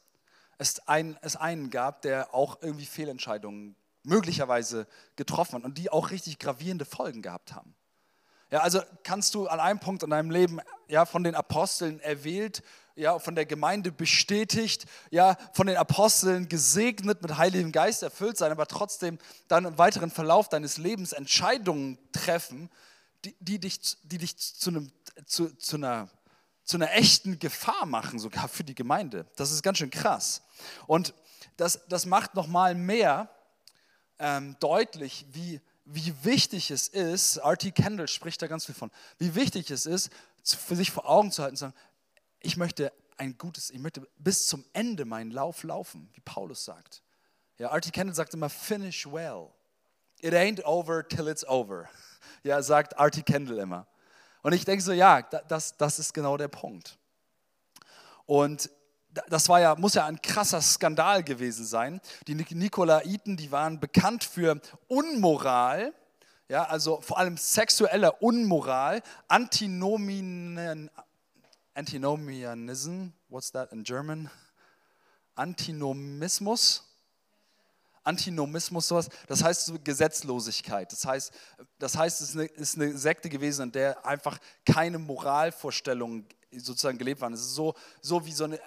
[0.57, 6.11] es, ein, es einen gab, der auch irgendwie Fehlentscheidungen möglicherweise getroffen hat und die auch
[6.11, 7.75] richtig gravierende Folgen gehabt haben.
[8.51, 12.61] Ja, also kannst du an einem Punkt in deinem Leben ja, von den Aposteln erwählt,
[12.95, 18.51] ja, von der Gemeinde bestätigt, ja, von den Aposteln gesegnet, mit Heiligem Geist erfüllt sein,
[18.51, 22.69] aber trotzdem dann im weiteren Verlauf deines Lebens Entscheidungen treffen,
[23.25, 24.91] die, die dich, die dich zu, einem,
[25.25, 26.07] zu, zu einer
[26.65, 29.25] zu einer echten Gefahr machen, sogar für die Gemeinde.
[29.35, 30.41] Das ist ganz schön krass.
[30.87, 31.13] Und
[31.57, 33.29] das, das macht nochmal mehr
[34.19, 37.71] ähm, deutlich, wie, wie wichtig es ist, R.T.
[37.71, 40.09] Kendall spricht da ganz viel von, wie wichtig es ist,
[40.43, 41.75] für sich vor Augen zu halten zu sagen,
[42.41, 47.03] ich möchte ein gutes, ich möchte bis zum Ende meinen Lauf laufen, wie Paulus sagt.
[47.57, 47.91] Ja, R.T.
[47.91, 49.49] Kendall sagt immer, finish well.
[50.19, 51.87] It ain't over till it's over.
[52.43, 53.21] Ja, sagt R.T.
[53.23, 53.87] Kendall immer.
[54.45, 56.99] Und ich denke so, ja, das, das ist genau der Punkt.
[58.27, 58.69] Und
[59.27, 61.99] das war ja, muss ja ein krasser Skandal gewesen sein.
[62.27, 65.95] Die Nikolaiten, die waren bekannt für Unmoral,
[66.47, 70.91] ja, also vor allem sexueller Unmoral, Antinomien,
[71.73, 74.29] Antinomianism, what's that in German?
[75.33, 76.84] Antinomismus.
[78.05, 80.91] Antinomismus, sowas, das heißt so Gesetzlosigkeit.
[80.91, 81.33] Das heißt,
[81.79, 86.97] das heißt, es ist eine, ist eine Sekte gewesen, in der einfach keine Moralvorstellungen sozusagen
[86.97, 87.33] gelebt waren.
[87.33, 88.59] Es ist so, so wie so eine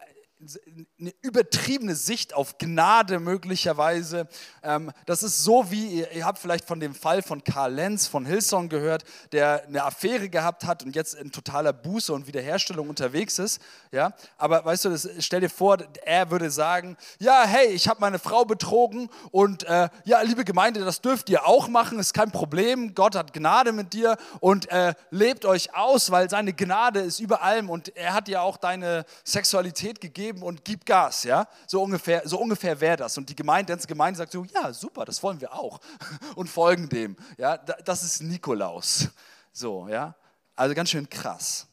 [1.00, 4.28] eine übertriebene Sicht auf Gnade möglicherweise.
[4.62, 8.24] Ähm, das ist so wie, ihr habt vielleicht von dem Fall von Karl Lenz von
[8.24, 13.40] Hillsong gehört, der eine Affäre gehabt hat und jetzt in totaler Buße und Wiederherstellung unterwegs
[13.40, 13.60] ist.
[13.90, 14.12] Ja?
[14.36, 18.44] Aber weißt du, stell dir vor, er würde sagen, ja, hey, ich habe meine Frau
[18.44, 22.94] betrogen und äh, ja, liebe Gemeinde, das dürft ihr auch machen, ist kein Problem.
[22.94, 27.42] Gott hat Gnade mit dir und äh, lebt euch aus, weil seine Gnade ist über
[27.42, 31.48] allem und er hat dir auch deine Sexualität gegeben geben und gib Gas, ja?
[31.66, 33.16] So ungefähr, so ungefähr wäre das.
[33.16, 35.80] Und die Gemeinde, die Gemeinde sagt so, ja, super, das wollen wir auch
[36.36, 37.56] und folgen dem, ja?
[37.56, 39.08] Das ist Nikolaus,
[39.52, 40.14] so, ja?
[40.54, 41.66] Also ganz schön krass.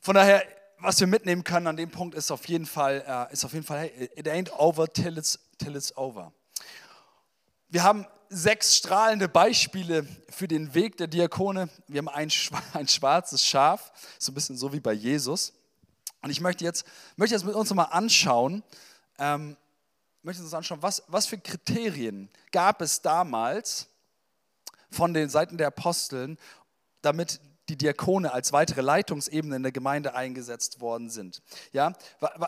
[0.00, 0.42] Von daher,
[0.78, 3.64] was wir mitnehmen können an dem Punkt ist auf jeden Fall, äh, ist auf jeden
[3.64, 6.32] Fall, hey, it ain't over till it's, till it's over.
[7.68, 11.68] Wir haben sechs strahlende Beispiele für den Weg der Diakone.
[11.86, 12.30] Wir haben ein,
[12.72, 15.52] ein schwarzes Schaf, so ein bisschen so wie bei Jesus.
[16.22, 16.84] Und ich möchte jetzt,
[17.16, 18.62] möchte jetzt mit uns nochmal anschauen,
[19.18, 19.56] ähm,
[20.22, 23.88] möchte uns anschauen, was, was für Kriterien gab es damals
[24.90, 26.38] von den Seiten der Aposteln,
[27.02, 31.42] damit die Diakone als weitere Leitungsebene in der Gemeinde eingesetzt worden sind.
[31.72, 31.92] Ja,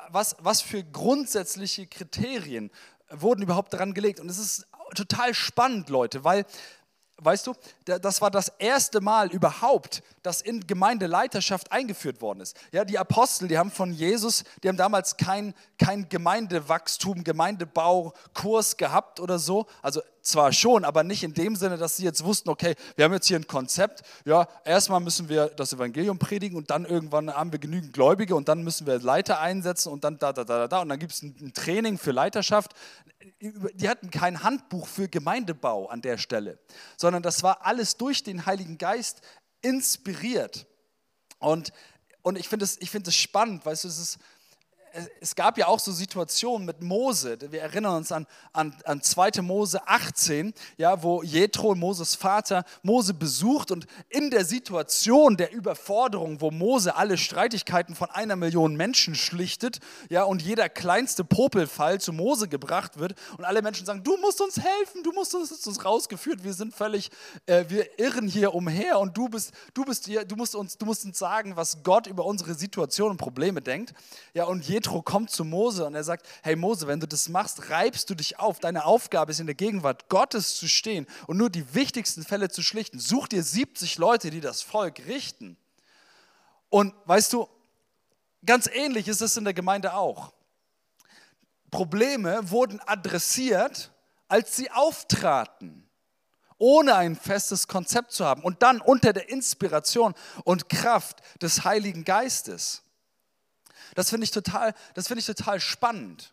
[0.08, 2.70] was, was für grundsätzliche Kriterien
[3.10, 4.20] wurden überhaupt daran gelegt?
[4.20, 6.46] Und es ist total spannend, Leute, weil
[7.22, 7.54] weißt du,
[7.84, 12.56] das war das erste Mal überhaupt, dass in Gemeindeleiterschaft eingeführt worden ist.
[12.72, 19.20] Ja, die Apostel, die haben von Jesus, die haben damals kein, kein Gemeindewachstum, Gemeindebaukurs gehabt
[19.20, 19.66] oder so.
[19.82, 23.12] Also zwar schon, aber nicht in dem Sinne, dass sie jetzt wussten, okay, wir haben
[23.12, 24.02] jetzt hier ein Konzept.
[24.24, 28.48] Ja, erstmal müssen wir das Evangelium predigen und dann irgendwann haben wir genügend Gläubige und
[28.48, 31.22] dann müssen wir Leiter einsetzen und dann da, da, da, da und dann gibt es
[31.22, 32.74] ein Training für Leiterschaft
[33.40, 36.58] die hatten kein Handbuch für Gemeindebau an der Stelle,
[36.96, 39.20] sondern das war alles durch den Heiligen Geist
[39.62, 40.66] inspiriert.
[41.38, 41.72] Und,
[42.22, 44.18] und ich finde es find spannend, weißt du, es ist,
[45.20, 47.38] es gab ja auch so Situationen mit Mose.
[47.50, 49.42] Wir erinnern uns an, an, an 2.
[49.42, 56.40] Mose 18, ja, wo Jethro, Moses Vater, Mose besucht und in der Situation der Überforderung,
[56.40, 62.12] wo Mose alle Streitigkeiten von einer Million Menschen schlichtet, ja, und jeder kleinste Popelfall zu
[62.12, 65.84] Mose gebracht wird und alle Menschen sagen, du musst uns helfen, du musst uns, uns
[65.84, 67.10] rausgeführt, wir sind völlig,
[67.46, 70.86] äh, wir irren hier umher und du bist, du bist hier, du musst uns, du
[70.86, 73.92] musst uns sagen, was Gott über unsere Situation und Probleme denkt.
[74.34, 77.28] Ja, und Jethro Jethro kommt zu Mose und er sagt, hey Mose, wenn du das
[77.28, 78.60] machst, reibst du dich auf.
[78.60, 82.62] Deine Aufgabe ist in der Gegenwart Gottes zu stehen und nur die wichtigsten Fälle zu
[82.62, 82.98] schlichten.
[82.98, 85.58] Such dir 70 Leute, die das Volk richten.
[86.70, 87.46] Und weißt du,
[88.46, 90.32] ganz ähnlich ist es in der Gemeinde auch.
[91.70, 93.92] Probleme wurden adressiert,
[94.28, 95.86] als sie auftraten
[96.56, 100.14] ohne ein festes Konzept zu haben und dann unter der Inspiration
[100.44, 102.82] und Kraft des Heiligen Geistes.
[103.94, 106.32] Das finde ich, total, find ich total spannend.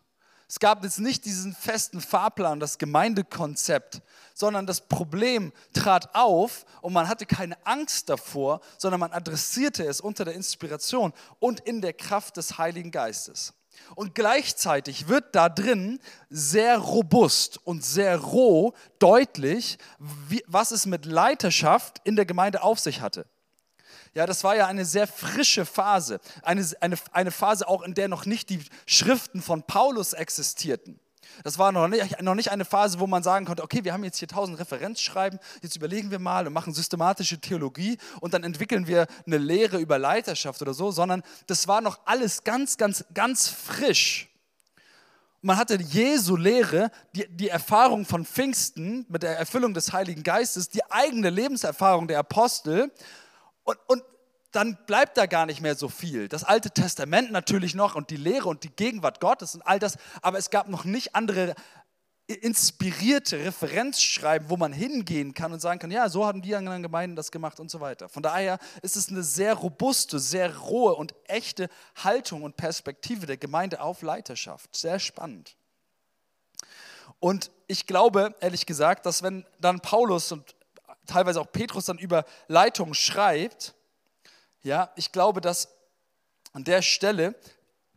[0.50, 4.02] Es gab jetzt nicht diesen festen Fahrplan, das Gemeindekonzept,
[4.34, 10.00] sondern das Problem trat auf und man hatte keine Angst davor, sondern man adressierte es
[10.00, 13.54] unter der Inspiration und in der Kraft des Heiligen Geistes.
[13.96, 21.06] Und gleichzeitig wird da drin sehr robust und sehr roh deutlich, wie, was es mit
[21.06, 23.26] Leiterschaft in der Gemeinde auf sich hatte.
[24.14, 26.20] Ja, das war ja eine sehr frische Phase.
[26.42, 31.00] Eine, eine, eine Phase auch, in der noch nicht die Schriften von Paulus existierten.
[31.44, 34.04] Das war noch nicht, noch nicht eine Phase, wo man sagen konnte, okay, wir haben
[34.04, 38.88] jetzt hier tausend Referenzschreiben, jetzt überlegen wir mal und machen systematische Theologie und dann entwickeln
[38.88, 43.50] wir eine Lehre über Leiterschaft oder so, sondern das war noch alles ganz, ganz, ganz
[43.50, 44.30] frisch.
[45.42, 50.70] Man hatte Jesu Lehre, die, die Erfahrung von Pfingsten mit der Erfüllung des Heiligen Geistes,
[50.70, 52.92] die eigene Lebenserfahrung der Apostel
[53.68, 54.04] und, und
[54.52, 56.30] dann bleibt da gar nicht mehr so viel.
[56.30, 59.98] Das Alte Testament natürlich noch und die Lehre und die Gegenwart Gottes und all das,
[60.22, 61.54] aber es gab noch nicht andere
[62.28, 67.16] inspirierte Referenzschreiben, wo man hingehen kann und sagen kann, ja, so haben die anderen Gemeinden
[67.16, 68.10] das gemacht und so weiter.
[68.10, 73.38] Von daher ist es eine sehr robuste, sehr rohe und echte Haltung und Perspektive der
[73.38, 74.76] Gemeinde auf Leiterschaft.
[74.76, 75.56] Sehr spannend.
[77.20, 80.57] Und ich glaube, ehrlich gesagt, dass wenn dann Paulus und
[81.08, 83.74] teilweise auch Petrus dann über Leitung schreibt,
[84.62, 85.70] ja, ich glaube, dass
[86.54, 87.36] an der Stelle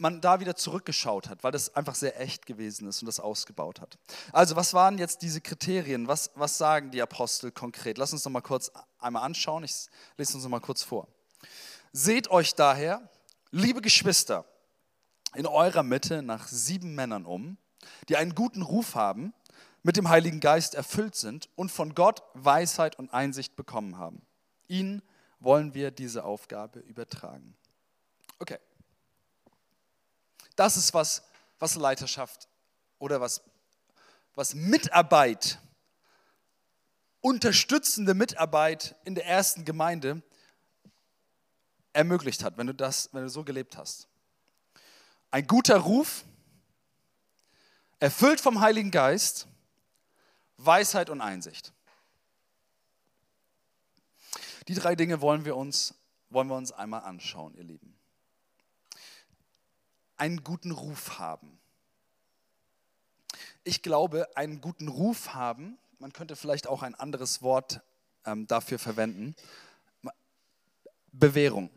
[0.00, 3.80] man da wieder zurückgeschaut hat, weil das einfach sehr echt gewesen ist und das ausgebaut
[3.80, 3.98] hat.
[4.32, 6.08] Also, was waren jetzt diese Kriterien?
[6.08, 7.98] Was, was sagen die Apostel konkret?
[7.98, 9.62] Lass uns noch mal kurz einmal anschauen.
[9.64, 11.06] Ich lese uns noch mal kurz vor.
[11.92, 13.02] Seht euch daher,
[13.50, 14.46] liebe Geschwister,
[15.34, 17.58] in eurer Mitte nach sieben Männern um,
[18.08, 19.34] die einen guten Ruf haben,
[19.82, 24.22] mit dem Heiligen Geist erfüllt sind und von Gott Weisheit und Einsicht bekommen haben.
[24.68, 25.02] Ihnen
[25.38, 27.56] wollen wir diese Aufgabe übertragen.
[28.38, 28.58] Okay.
[30.56, 31.22] Das ist was,
[31.58, 32.48] was Leiterschaft
[32.98, 33.42] oder was,
[34.34, 35.58] was Mitarbeit,
[37.20, 40.22] unterstützende Mitarbeit in der ersten Gemeinde
[41.92, 44.08] ermöglicht hat, wenn du das, wenn du so gelebt hast.
[45.30, 46.24] Ein guter Ruf,
[47.98, 49.46] erfüllt vom Heiligen Geist,
[50.64, 51.72] Weisheit und Einsicht.
[54.68, 55.94] Die drei Dinge wollen wir uns,
[56.28, 58.00] wollen wir uns einmal anschauen, ihr Lieben
[60.20, 61.58] einen guten Ruf haben.
[63.64, 67.80] Ich glaube, einen guten Ruf haben, man könnte vielleicht auch ein anderes Wort
[68.26, 69.34] ähm, dafür verwenden,
[71.12, 71.70] Bewährung,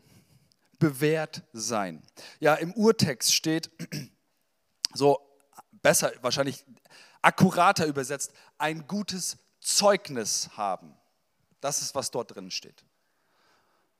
[0.78, 2.02] bewährt sein.
[2.38, 3.70] Ja, im Urtext steht
[4.94, 5.18] so
[5.72, 6.64] besser, wahrscheinlich
[7.24, 10.94] akkurater übersetzt, ein gutes Zeugnis haben.
[11.60, 12.84] Das ist, was dort drin steht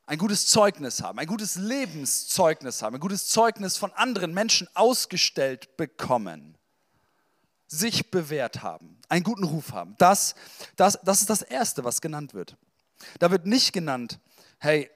[0.06, 5.76] ein gutes Zeugnis haben, ein gutes Lebenszeugnis haben, ein gutes Zeugnis von anderen Menschen ausgestellt
[5.76, 6.58] bekommen,
[7.66, 9.94] sich bewährt haben, einen guten Ruf haben.
[9.98, 10.34] Das,
[10.76, 12.56] das, das ist das Erste, was genannt wird.
[13.18, 14.20] Da wird nicht genannt,
[14.58, 14.90] hey,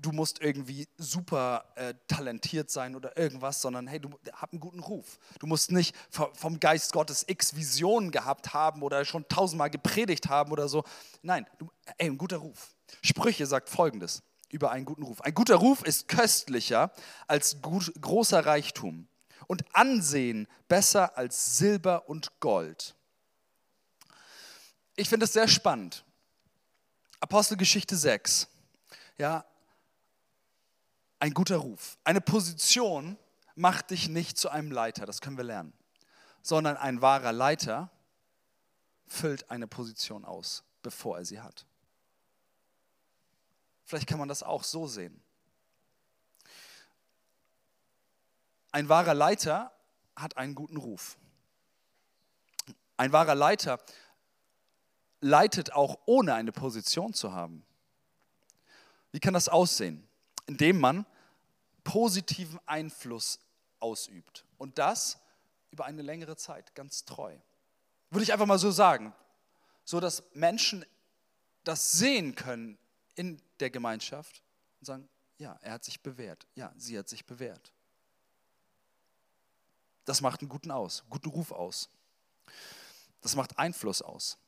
[0.00, 4.80] du musst irgendwie super äh, talentiert sein oder irgendwas, sondern hey, du hast einen guten
[4.80, 5.18] Ruf.
[5.38, 10.52] Du musst nicht vom Geist Gottes x Visionen gehabt haben oder schon tausendmal gepredigt haben
[10.52, 10.84] oder so.
[11.22, 12.74] Nein, du, ey, ein guter Ruf.
[13.02, 15.20] Sprüche sagt folgendes über einen guten Ruf.
[15.20, 16.90] Ein guter Ruf ist köstlicher
[17.26, 19.06] als gut, großer Reichtum
[19.46, 22.94] und Ansehen besser als Silber und Gold.
[24.96, 26.04] Ich finde es sehr spannend.
[27.20, 28.48] Apostelgeschichte 6.
[29.18, 29.44] Ja,
[31.20, 31.98] ein guter Ruf.
[32.02, 33.16] Eine Position
[33.54, 35.72] macht dich nicht zu einem Leiter, das können wir lernen,
[36.42, 37.90] sondern ein wahrer Leiter
[39.06, 41.66] füllt eine Position aus, bevor er sie hat.
[43.84, 45.20] Vielleicht kann man das auch so sehen.
[48.72, 49.72] Ein wahrer Leiter
[50.14, 51.18] hat einen guten Ruf.
[52.96, 53.80] Ein wahrer Leiter
[55.20, 57.64] leitet auch ohne eine Position zu haben.
[59.10, 60.06] Wie kann das aussehen?
[60.46, 61.04] Indem man
[61.90, 63.40] positiven Einfluss
[63.80, 64.44] ausübt.
[64.58, 65.18] Und das
[65.72, 67.36] über eine längere Zeit, ganz treu.
[68.10, 69.12] Würde ich einfach mal so sagen.
[69.84, 70.84] So dass Menschen
[71.64, 72.78] das sehen können
[73.16, 74.40] in der Gemeinschaft
[74.78, 76.46] und sagen, ja, er hat sich bewährt.
[76.54, 77.72] Ja, sie hat sich bewährt.
[80.04, 81.88] Das macht einen guten aus, guten Ruf aus.
[83.20, 84.38] Das macht Einfluss aus.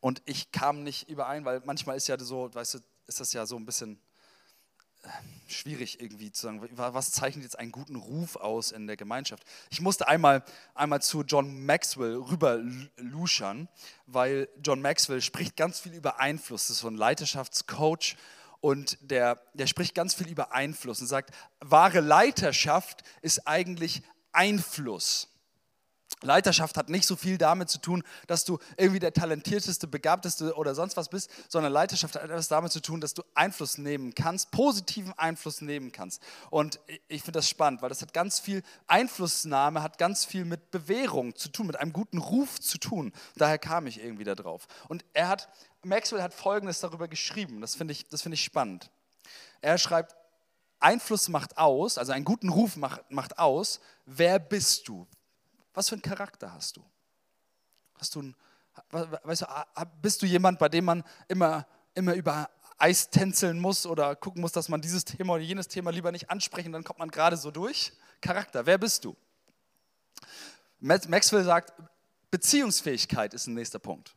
[0.00, 3.44] Und ich kam nicht überein, weil manchmal ist ja so, weißt du, ist das ja
[3.44, 4.00] so ein bisschen
[5.48, 9.44] schwierig irgendwie zu sagen, was zeichnet jetzt einen guten Ruf aus in der Gemeinschaft.
[9.70, 12.60] Ich musste einmal, einmal zu John Maxwell rüber
[12.96, 13.68] luschern,
[14.06, 16.68] weil John Maxwell spricht ganz viel über Einfluss.
[16.68, 18.16] Das ist so ein Leiterschaftscoach
[18.60, 25.28] und der, der spricht ganz viel über Einfluss und sagt, wahre Leiterschaft ist eigentlich Einfluss.
[26.22, 30.74] Leiterschaft hat nicht so viel damit zu tun, dass du irgendwie der talentierteste, begabteste oder
[30.74, 34.50] sonst was bist, sondern Leiterschaft hat etwas damit zu tun, dass du Einfluss nehmen kannst,
[34.50, 36.22] positiven Einfluss nehmen kannst.
[36.50, 36.78] Und
[37.08, 41.34] ich finde das spannend, weil das hat ganz viel Einflussnahme, hat ganz viel mit Bewährung
[41.36, 43.12] zu tun, mit einem guten Ruf zu tun.
[43.36, 44.66] Daher kam ich irgendwie da drauf.
[44.88, 45.48] Und er hat,
[45.82, 48.90] Maxwell hat Folgendes darüber geschrieben, das finde ich, das ich spannend.
[49.60, 50.14] Er schreibt,
[50.80, 55.06] Einfluss macht aus, also einen guten Ruf macht, macht aus, wer bist du?
[55.74, 56.84] Was für einen Charakter hast du?
[57.94, 58.36] Hast du ein,
[58.90, 59.46] weißt du,
[60.00, 64.52] bist du jemand, bei dem man immer, immer über Eis tänzeln muss oder gucken muss,
[64.52, 67.50] dass man dieses Thema oder jenes Thema lieber nicht ansprechen, dann kommt man gerade so
[67.50, 67.92] durch?
[68.20, 69.16] Charakter, wer bist du?
[70.78, 71.74] Maxwell sagt,
[72.30, 74.14] Beziehungsfähigkeit ist ein nächster Punkt.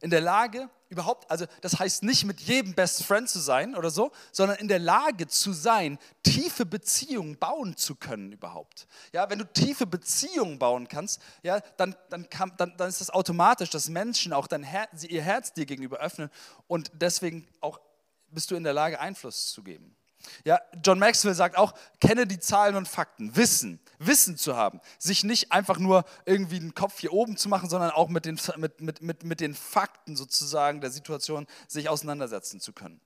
[0.00, 3.90] In der Lage, überhaupt, also das heißt nicht mit jedem Best Friend zu sein oder
[3.90, 8.86] so, sondern in der Lage zu sein, tiefe Beziehungen bauen zu können überhaupt.
[9.12, 13.10] Ja, wenn du tiefe Beziehungen bauen kannst, ja, dann, dann, kann, dann, dann ist das
[13.10, 16.30] automatisch, dass Menschen auch dein Her ihr Herz dir gegenüber öffnen
[16.66, 17.80] und deswegen auch
[18.28, 19.96] bist du in der Lage, Einfluss zu geben.
[20.44, 25.24] Ja, John Maxwell sagt auch, kenne die Zahlen und Fakten, Wissen, Wissen zu haben, sich
[25.24, 28.80] nicht einfach nur irgendwie den Kopf hier oben zu machen, sondern auch mit den, mit,
[28.80, 33.00] mit, mit, mit den Fakten sozusagen der Situation sich auseinandersetzen zu können.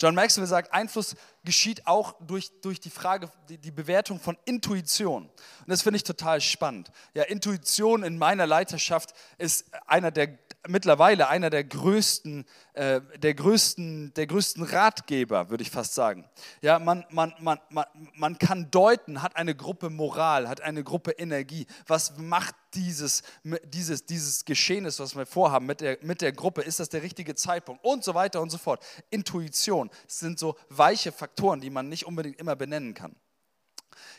[0.00, 5.24] John Maxwell sagt, Einfluss geschieht auch durch, durch die Frage, die, die Bewertung von Intuition.
[5.24, 6.90] Und das finde ich total spannend.
[7.14, 10.28] Ja, Intuition in meiner Leiterschaft ist einer der
[10.68, 12.44] mittlerweile einer der größten,
[12.74, 16.28] äh, der größten, der größten Ratgeber, würde ich fast sagen.
[16.60, 21.12] Ja, man, man, man, man, man kann deuten, hat eine Gruppe Moral, hat eine Gruppe
[21.12, 21.66] Energie.
[21.86, 23.22] Was macht dieses,
[23.64, 26.62] dieses, dieses Geschehnis, was wir vorhaben mit der, mit der Gruppe?
[26.62, 27.84] Ist das der richtige Zeitpunkt?
[27.84, 28.84] Und so weiter und so fort.
[29.10, 33.14] Intuition sind so weiche Faktoren, die man nicht unbedingt immer benennen kann.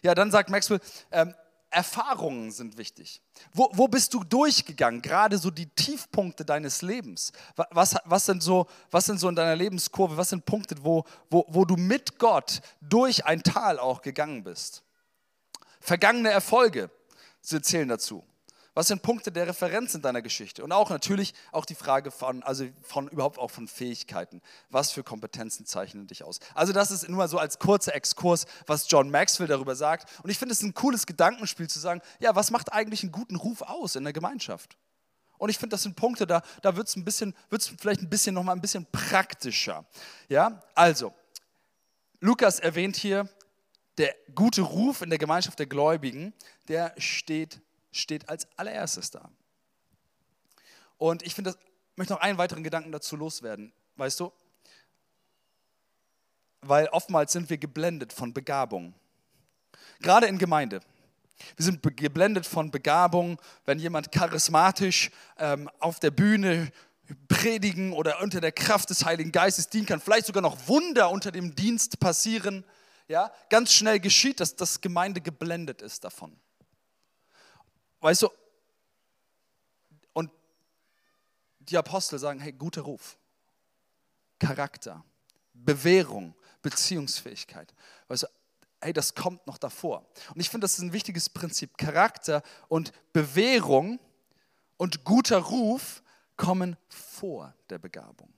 [0.02, 0.80] Ja, dann sagt Maxwell,
[1.12, 1.34] ähm,
[1.76, 3.22] Erfahrungen sind wichtig.
[3.54, 5.02] Wo, wo bist du durchgegangen?
[5.02, 7.34] Gerade so die Tiefpunkte deines Lebens.
[7.70, 10.16] Was, was, sind, so, was sind so in deiner Lebenskurve?
[10.16, 14.84] Was sind Punkte, wo, wo, wo du mit Gott durch ein Tal auch gegangen bist?
[15.82, 16.90] Vergangene Erfolge,
[17.42, 18.24] sie zählen dazu.
[18.76, 20.62] Was sind Punkte der Referenz in deiner Geschichte?
[20.62, 24.42] Und auch natürlich auch die Frage von, also von überhaupt auch von Fähigkeiten.
[24.70, 26.40] Was für Kompetenzen zeichnen dich aus?
[26.54, 30.10] Also das ist nur so als kurzer Exkurs, was John Maxwell darüber sagt.
[30.24, 33.38] Und ich finde es ein cooles Gedankenspiel zu sagen, ja, was macht eigentlich einen guten
[33.38, 34.78] Ruf aus in der Gemeinschaft?
[35.38, 38.62] Und ich finde, das sind Punkte, da, da wird es vielleicht ein bisschen nochmal ein
[38.62, 39.86] bisschen praktischer.
[40.28, 41.14] Ja, also,
[42.20, 43.30] Lukas erwähnt hier,
[43.98, 46.34] der gute Ruf in der Gemeinschaft der Gläubigen,
[46.68, 47.62] der steht
[47.96, 49.30] steht als allererstes da.
[50.98, 51.56] Und ich finde,
[51.96, 53.74] möchte noch einen weiteren Gedanken dazu loswerden.
[53.96, 54.32] Weißt du?
[56.62, 58.94] Weil oftmals sind wir geblendet von Begabung.
[60.00, 60.82] Gerade in Gemeinde.
[61.58, 66.72] Wir sind geblendet von Begabung, wenn jemand charismatisch ähm, auf der Bühne
[67.28, 71.32] predigen oder unter der Kraft des Heiligen Geistes dienen kann, vielleicht sogar noch Wunder unter
[71.32, 72.66] dem Dienst passieren.
[73.08, 76.36] Ja, ganz schnell geschieht, dass das Gemeinde geblendet ist davon.
[78.06, 78.30] Weißt du,
[80.14, 80.30] und
[81.58, 83.18] die Apostel sagen, hey, guter Ruf,
[84.38, 85.04] Charakter,
[85.56, 87.74] Bewährung, Beziehungsfähigkeit.
[88.08, 88.28] Weißt du,
[88.80, 90.06] hey, das kommt noch davor.
[90.36, 91.80] Und ich finde, das ist ein wichtiges Prinzip.
[91.80, 94.00] Charakter und Bewährung
[94.78, 96.04] und guter Ruf
[96.38, 98.32] kommen vor der Begabung.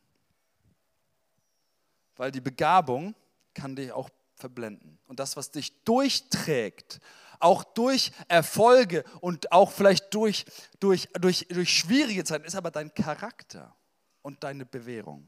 [2.15, 3.15] Weil die Begabung
[3.53, 4.97] kann dich auch verblenden.
[5.07, 7.01] Und das, was dich durchträgt
[7.39, 10.45] auch durch Erfolge und auch vielleicht durch,
[10.79, 13.75] durch, durch, durch schwierige Zeiten, ist aber dein Charakter
[14.21, 15.27] und deine Bewährung.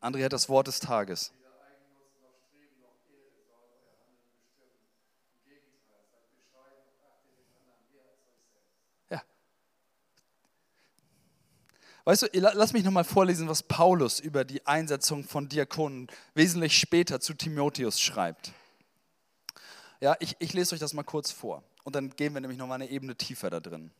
[0.00, 1.32] André hat das Wort des Tages.
[12.08, 17.20] Weißt du, lass mich nochmal vorlesen, was Paulus über die Einsetzung von Diakonen wesentlich später
[17.20, 18.52] zu Timotheus schreibt.
[20.00, 22.76] Ja, ich, ich lese euch das mal kurz vor und dann gehen wir nämlich nochmal
[22.76, 23.90] eine Ebene tiefer da drin.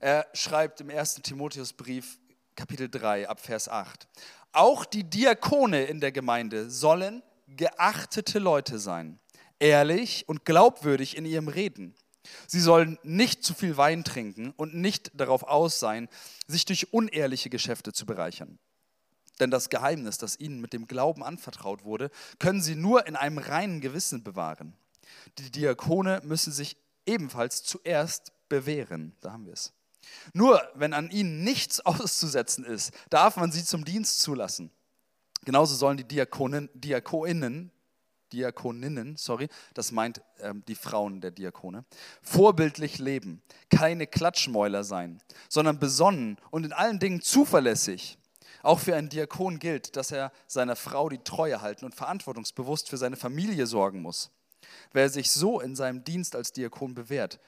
[0.00, 1.16] Er schreibt im 1.
[1.16, 2.18] Timotheusbrief,
[2.54, 4.08] Kapitel 3, ab Vers 8.
[4.52, 9.18] Auch die Diakone in der Gemeinde sollen geachtete Leute sein,
[9.58, 11.94] ehrlich und glaubwürdig in ihrem Reden
[12.46, 16.08] Sie sollen nicht zu viel Wein trinken und nicht darauf aus sein,
[16.46, 18.58] sich durch unehrliche Geschäfte zu bereichern.
[19.40, 23.38] Denn das Geheimnis, das ihnen mit dem Glauben anvertraut wurde, können sie nur in einem
[23.38, 24.74] reinen Gewissen bewahren.
[25.38, 29.14] Die Diakone müssen sich ebenfalls zuerst bewähren.
[29.20, 29.72] Da haben wir es.
[30.32, 34.70] Nur wenn an ihnen nichts auszusetzen ist, darf man sie zum Dienst zulassen.
[35.44, 37.70] Genauso sollen die Diakonen, Diakoninnen
[38.36, 41.84] Diakoninnen, sorry, das meint ähm, die Frauen der Diakone,
[42.22, 48.18] vorbildlich leben, keine Klatschmäuler sein, sondern besonnen und in allen Dingen zuverlässig.
[48.62, 52.98] Auch für einen Diakon gilt, dass er seiner Frau die Treue halten und verantwortungsbewusst für
[52.98, 54.30] seine Familie sorgen muss.
[54.92, 57.40] Wer sich so in seinem Dienst als Diakon bewährt,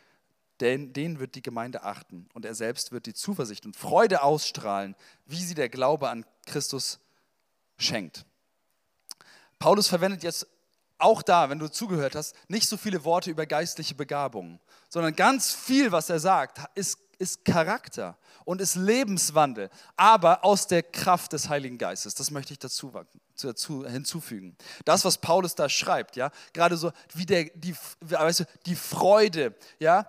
[0.61, 4.97] den, den wird die Gemeinde achten und er selbst wird die Zuversicht und Freude ausstrahlen,
[5.27, 6.99] wie sie der Glaube an Christus
[7.77, 8.25] schenkt.
[9.59, 10.47] Paulus verwendet jetzt
[10.99, 15.55] auch da, wenn du zugehört hast, nicht so viele Worte über geistliche Begabungen, sondern ganz
[15.55, 21.49] viel, was er sagt, ist, ist Charakter und ist Lebenswandel, aber aus der Kraft des
[21.49, 22.15] Heiligen Geistes.
[22.15, 22.93] Das möchte ich dazu,
[23.41, 24.57] dazu hinzufügen.
[24.85, 29.55] Das, was Paulus da schreibt, ja, gerade so wie der, die, weißt du, die Freude,
[29.79, 30.09] ja,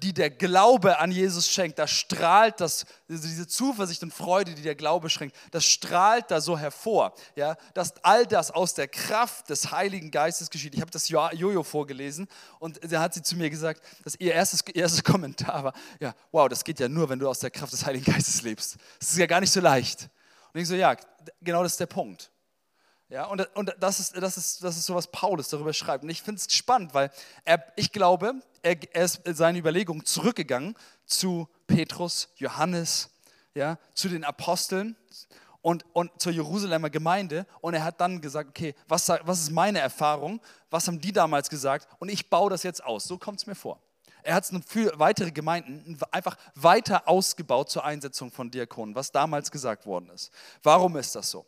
[0.00, 4.74] die der Glaube an Jesus schenkt, da strahlt das, diese Zuversicht und Freude, die der
[4.74, 9.72] Glaube schenkt, das strahlt da so hervor, ja, dass all das aus der Kraft des
[9.72, 10.74] Heiligen Geistes geschieht.
[10.74, 14.60] Ich habe das Jojo vorgelesen und da hat sie zu mir gesagt, dass ihr erstes,
[14.62, 17.84] erstes Kommentar war, ja, wow, das geht ja nur, wenn du aus der Kraft des
[17.84, 18.76] Heiligen Geistes lebst.
[19.00, 20.08] Das ist ja gar nicht so leicht.
[20.52, 20.96] Und ich so, ja,
[21.42, 22.30] genau das ist der Punkt.
[23.14, 26.02] Ja, und, und das, ist, das, ist, das ist so, was Paulus darüber schreibt.
[26.02, 27.12] Und ich finde es spannend, weil
[27.44, 30.74] er, ich glaube, er, er ist in seine Überlegungen zurückgegangen
[31.06, 33.10] zu Petrus, Johannes,
[33.54, 34.96] ja, zu den Aposteln
[35.62, 37.46] und, und zur Jerusalemer Gemeinde.
[37.60, 40.40] Und er hat dann gesagt, okay, was, was ist meine Erfahrung?
[40.68, 41.86] Was haben die damals gesagt?
[42.00, 43.04] Und ich baue das jetzt aus.
[43.04, 43.78] So kommt es mir vor.
[44.24, 49.52] Er hat es für weitere Gemeinden einfach weiter ausgebaut zur Einsetzung von Diakonen, was damals
[49.52, 50.32] gesagt worden ist.
[50.64, 51.46] Warum ist das so?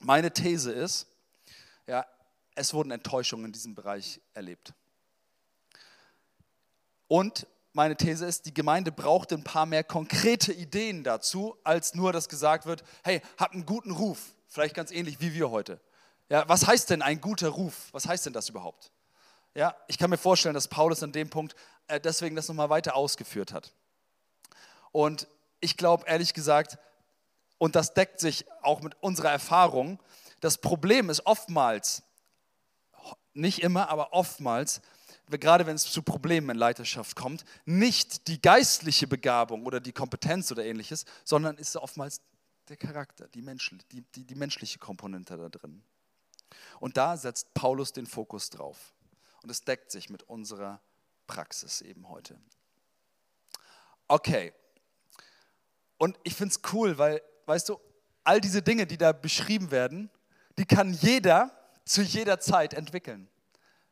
[0.00, 1.06] Meine These ist,
[1.86, 2.06] ja,
[2.54, 4.72] es wurden Enttäuschungen in diesem Bereich erlebt.
[7.06, 12.12] Und meine These ist, die Gemeinde braucht ein paar mehr konkrete Ideen dazu, als nur,
[12.12, 14.34] dass gesagt wird, hey, habt einen guten Ruf.
[14.48, 15.80] Vielleicht ganz ähnlich wie wir heute.
[16.28, 17.88] Ja, was heißt denn ein guter Ruf?
[17.92, 18.90] Was heißt denn das überhaupt?
[19.54, 21.54] Ja, ich kann mir vorstellen, dass Paulus an dem Punkt
[21.88, 23.72] äh, deswegen das nochmal weiter ausgeführt hat.
[24.92, 25.28] Und
[25.60, 26.78] ich glaube ehrlich gesagt,
[27.60, 30.02] und das deckt sich auch mit unserer Erfahrung.
[30.40, 32.02] Das Problem ist oftmals,
[33.34, 34.80] nicht immer, aber oftmals,
[35.28, 40.50] gerade wenn es zu Problemen in Leiterschaft kommt, nicht die geistliche Begabung oder die Kompetenz
[40.50, 42.22] oder ähnliches, sondern ist oftmals
[42.70, 45.82] der Charakter, die, Mensch, die, die, die menschliche Komponente da drin.
[46.80, 48.94] Und da setzt Paulus den Fokus drauf.
[49.42, 50.80] Und es deckt sich mit unserer
[51.26, 52.40] Praxis eben heute.
[54.08, 54.54] Okay.
[55.98, 57.80] Und ich finde es cool, weil weißt du,
[58.24, 60.10] all diese Dinge, die da beschrieben werden,
[60.58, 61.50] die kann jeder
[61.84, 63.28] zu jeder Zeit entwickeln.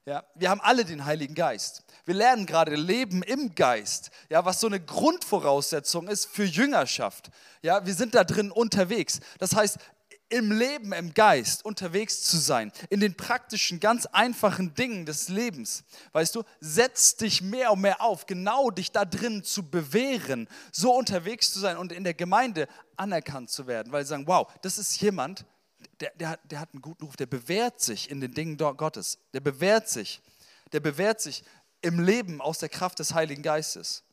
[0.07, 1.82] Ja, wir haben alle den Heiligen Geist.
[2.07, 7.30] Wir lernen gerade Leben im Geist, ja, was so eine Grundvoraussetzung ist für Jüngerschaft.
[7.61, 9.20] Ja, wir sind da drin unterwegs.
[9.38, 9.76] Das heißt,
[10.31, 15.85] im Leben, im Geist unterwegs zu sein, in den praktischen, ganz einfachen Dingen des Lebens,
[16.12, 20.95] weißt du, setzt dich mehr und mehr auf, genau dich da drin zu bewähren, so
[20.95, 24.79] unterwegs zu sein und in der Gemeinde anerkannt zu werden, weil sie sagen, wow, das
[24.79, 25.47] ist jemand,
[26.01, 29.41] der, der, der hat einen guten Ruf, der bewährt sich in den Dingen Gottes, der
[29.41, 30.20] bewährt sich,
[30.72, 31.45] der bewährt sich
[31.81, 34.05] im Leben aus der Kraft des Heiligen Geistes.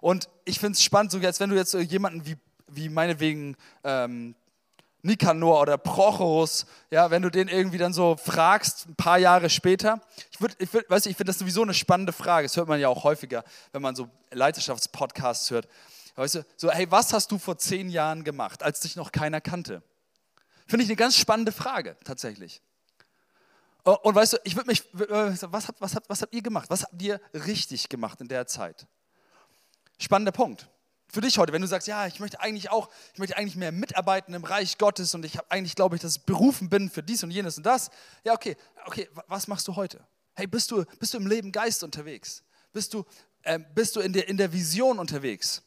[0.00, 2.36] Und ich finde es spannend, so als wenn du jetzt jemanden wie,
[2.68, 4.34] wie meinetwegen ähm,
[5.04, 10.00] Nikanor oder Prochorus, ja, wenn du den irgendwie dann so fragst, ein paar Jahre später.
[10.30, 12.46] Ich, würd, ich, würd, weißt, ich finde das sowieso eine spannende Frage.
[12.46, 15.68] Das hört man ja auch häufiger, wenn man so Leiterschaftspodcasts hört.
[16.16, 19.42] Weißt du, so, hey, was hast du vor zehn Jahren gemacht, als dich noch keiner
[19.42, 19.82] kannte?
[20.66, 22.62] Finde ich eine ganz spannende Frage, tatsächlich.
[23.82, 26.70] Und weißt du, ich würde mich, was habt, was, habt, was habt ihr gemacht?
[26.70, 28.86] Was habt ihr richtig gemacht in der Zeit?
[29.98, 30.70] Spannender Punkt
[31.14, 33.72] für dich heute, wenn du sagst, ja, ich möchte eigentlich auch, ich möchte eigentlich mehr
[33.72, 37.02] mitarbeiten im Reich Gottes und ich habe eigentlich, glaube ich, dass ich berufen bin für
[37.02, 37.90] dies und jenes und das.
[38.24, 40.04] Ja, okay, okay, was machst du heute?
[40.34, 42.42] Hey, bist du, bist du im Leben Geist unterwegs?
[42.72, 43.04] Bist du,
[43.42, 45.62] äh, bist du in, der, in der Vision unterwegs?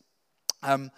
[0.62, 0.92] Ähm,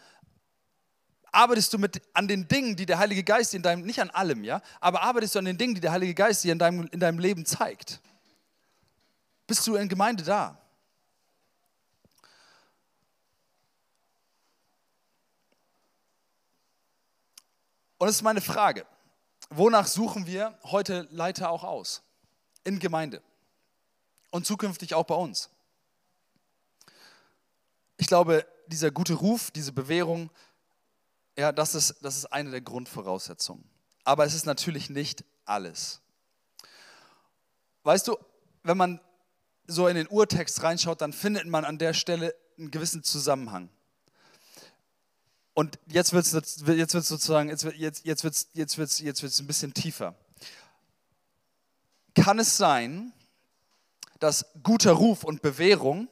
[1.32, 4.44] arbeitest du mit, an den Dingen, die der Heilige Geist in deinem, nicht an allem,
[4.44, 7.00] ja, aber arbeitest du an den Dingen, die der Heilige Geist dir in deinem, in
[7.00, 8.02] deinem Leben zeigt?
[9.46, 10.59] Bist du in Gemeinde da?
[18.00, 18.86] Und es ist meine Frage,
[19.50, 22.02] wonach suchen wir heute Leiter auch aus?
[22.64, 23.22] In Gemeinde
[24.32, 25.50] und zukünftig auch bei uns.
[27.98, 30.30] Ich glaube, dieser gute Ruf, diese Bewährung,
[31.38, 33.64] ja, das ist, das ist eine der Grundvoraussetzungen.
[34.04, 36.02] Aber es ist natürlich nicht alles.
[37.84, 38.18] Weißt du,
[38.64, 39.02] wenn man
[39.68, 43.70] so in den Urtext reinschaut, dann findet man an der Stelle einen gewissen Zusammenhang.
[45.60, 49.42] Und jetzt wird es jetzt wird's sozusagen, jetzt, jetzt, jetzt wird's, jetzt wird's, jetzt wird's
[49.42, 50.16] ein bisschen tiefer.
[52.16, 53.12] Kann es sein,
[54.20, 56.08] dass guter Ruf und Bewährung,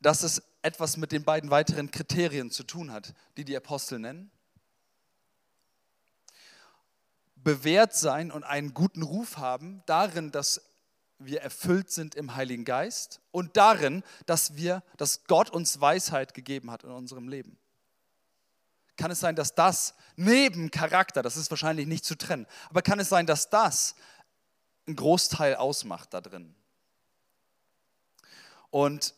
[0.00, 4.32] dass es etwas mit den beiden weiteren Kriterien zu tun hat, die die Apostel nennen?
[7.36, 10.62] Bewährt sein und einen guten Ruf haben, darin, dass
[11.20, 16.72] wir erfüllt sind im Heiligen Geist und darin, dass wir, dass Gott uns Weisheit gegeben
[16.72, 17.56] hat in unserem Leben
[18.96, 23.00] kann es sein, dass das neben Charakter, das ist wahrscheinlich nicht zu trennen, aber kann
[23.00, 23.94] es sein, dass das
[24.86, 26.54] einen Großteil ausmacht da drin?
[28.70, 29.14] Und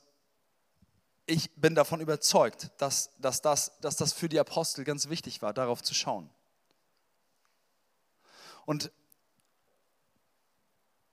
[1.27, 5.53] ich bin davon überzeugt, dass, dass, das, dass das für die Apostel ganz wichtig war,
[5.53, 6.31] darauf zu schauen.
[8.64, 8.91] Und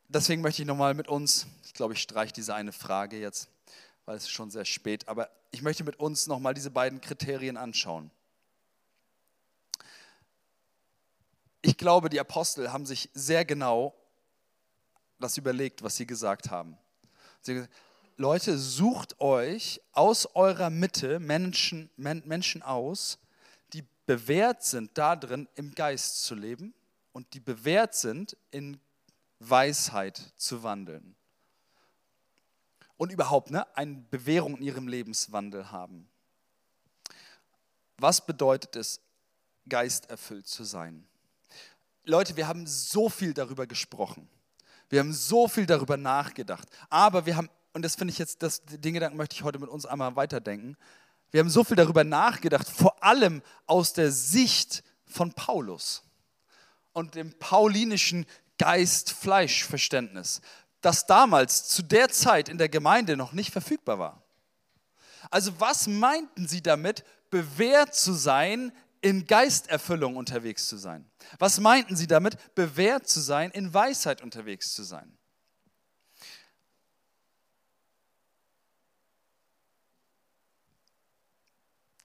[0.07, 3.49] deswegen möchte ich nochmal mit uns, ich glaube, ich streiche diese eine Frage jetzt,
[4.05, 5.07] weil es ist schon sehr spät.
[5.07, 8.11] Aber ich möchte mit uns nochmal diese beiden Kriterien anschauen.
[11.65, 13.95] Ich glaube, die Apostel haben sich sehr genau
[15.17, 16.77] das überlegt, was sie gesagt haben.
[17.41, 17.73] Sie haben gesagt,
[18.17, 23.17] Leute, sucht euch aus eurer Mitte Menschen, Menschen aus,
[23.71, 26.73] die bewährt sind darin, im Geist zu leben
[27.13, 28.77] und die bewährt sind, in
[29.39, 31.15] Weisheit zu wandeln.
[32.97, 36.09] Und überhaupt ne, eine Bewährung in ihrem Lebenswandel haben.
[37.97, 38.99] Was bedeutet es,
[39.67, 41.07] geisterfüllt zu sein?
[42.05, 44.27] Leute, wir haben so viel darüber gesprochen.
[44.89, 46.67] Wir haben so viel darüber nachgedacht.
[46.89, 49.69] Aber wir haben und das finde ich jetzt, das, den Gedanken möchte ich heute mit
[49.69, 50.77] uns einmal weiterdenken.
[51.31, 56.03] Wir haben so viel darüber nachgedacht, vor allem aus der Sicht von Paulus
[56.93, 58.27] und dem paulinischen
[58.59, 60.41] Geist-Fleisch-Verständnis,
[60.81, 64.21] das damals zu der Zeit in der Gemeinde noch nicht verfügbar war.
[65.31, 68.71] Also was meinten sie damit, bewährt zu sein,
[69.03, 71.09] in Geisterfüllung unterwegs zu sein?
[71.37, 75.17] Was meinten sie damit, bewährt zu sein, in Weisheit unterwegs zu sein?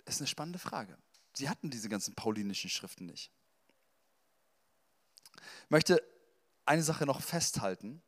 [0.08, 0.96] ist eine spannende Frage.
[1.34, 3.30] Sie hatten diese ganzen paulinischen Schriften nicht.
[5.36, 6.02] Ich möchte
[6.64, 8.02] eine Sache noch festhalten.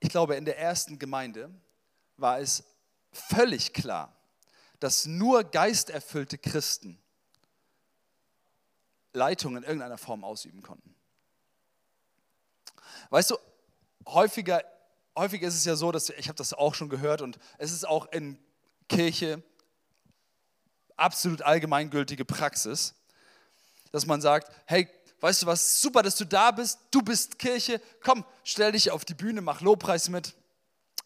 [0.00, 1.50] Ich glaube, in der ersten Gemeinde
[2.16, 2.64] war es
[3.12, 4.15] völlig klar,
[4.80, 6.98] dass nur geisterfüllte Christen
[9.12, 10.94] Leitung in irgendeiner Form ausüben konnten.
[13.10, 13.38] Weißt du,
[14.06, 14.62] häufiger,
[15.16, 17.86] häufiger ist es ja so, dass ich habe das auch schon gehört und es ist
[17.86, 18.38] auch in
[18.88, 19.42] Kirche
[20.96, 22.94] absolut allgemeingültige Praxis,
[23.92, 24.88] dass man sagt, hey,
[25.20, 29.04] weißt du was, super, dass du da bist, du bist Kirche, komm, stell dich auf
[29.04, 30.34] die Bühne, mach Lobpreis mit.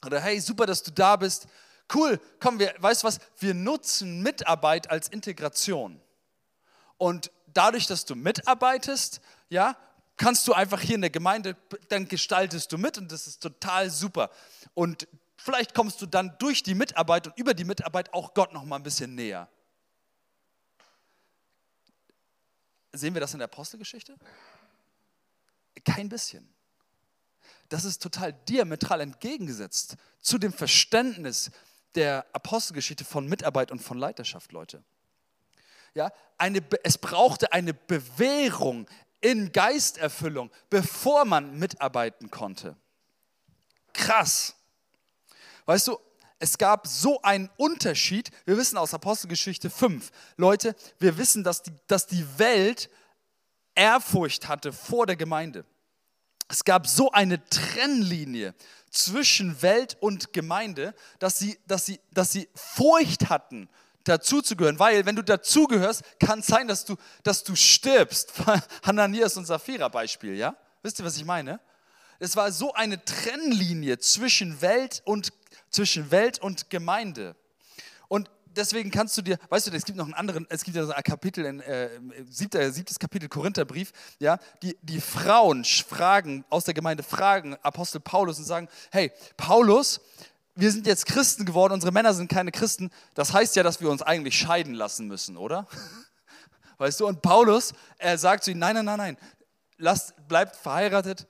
[0.04, 1.46] Oder hey, super, dass du da bist,
[1.94, 6.00] cool, komm, wir, weißt du was, wir nutzen Mitarbeit als Integration.
[6.98, 9.76] Und dadurch, dass du mitarbeitest, ja,
[10.16, 11.56] kannst du einfach hier in der Gemeinde,
[11.88, 14.30] dann gestaltest du mit und das ist total super.
[14.74, 18.64] Und vielleicht kommst du dann durch die Mitarbeit und über die Mitarbeit auch Gott noch
[18.64, 19.48] mal ein bisschen näher.
[22.92, 24.16] Sehen wir das in der Apostelgeschichte?
[25.84, 26.46] Kein bisschen.
[27.70, 31.50] Das ist total diametral entgegengesetzt zu dem Verständnis
[31.94, 34.82] der Apostelgeschichte von Mitarbeit und von Leiterschaft, Leute.
[35.94, 38.86] Ja, eine, es brauchte eine Bewährung
[39.20, 42.76] in Geisterfüllung, bevor man mitarbeiten konnte.
[43.92, 44.54] Krass.
[45.66, 45.98] Weißt du,
[46.38, 48.30] es gab so einen Unterschied.
[48.46, 52.88] Wir wissen aus Apostelgeschichte 5, Leute, wir wissen, dass die, dass die Welt
[53.74, 55.64] Ehrfurcht hatte vor der Gemeinde.
[56.50, 58.54] Es gab so eine Trennlinie
[58.90, 63.68] zwischen Welt und Gemeinde, dass sie, dass sie, dass sie Furcht hatten,
[64.02, 64.78] dazuzugehören.
[64.80, 68.32] Weil, wenn du dazugehörst, kann es sein, dass du, dass du stirbst.
[68.82, 70.56] Hananias und Sapphira Beispiel, ja?
[70.82, 71.60] Wisst ihr, was ich meine?
[72.18, 75.32] Es war so eine Trennlinie zwischen Welt und
[75.70, 77.36] zwischen Welt und Gemeinde.
[78.08, 80.84] Und deswegen kannst du dir, weißt du, es gibt noch einen anderen, es gibt ja
[80.84, 81.88] so ein Kapitel, in, äh,
[82.28, 88.38] siebter, siebtes Kapitel Korintherbrief, ja, die, die Frauen fragen, aus der Gemeinde fragen Apostel Paulus
[88.38, 90.00] und sagen, hey, Paulus,
[90.54, 93.90] wir sind jetzt Christen geworden, unsere Männer sind keine Christen, das heißt ja, dass wir
[93.90, 95.66] uns eigentlich scheiden lassen müssen, oder?
[96.78, 99.16] Weißt du, und Paulus, er sagt zu ihnen, nein, nein, nein, nein,
[99.76, 101.26] lasst, bleibt verheiratet,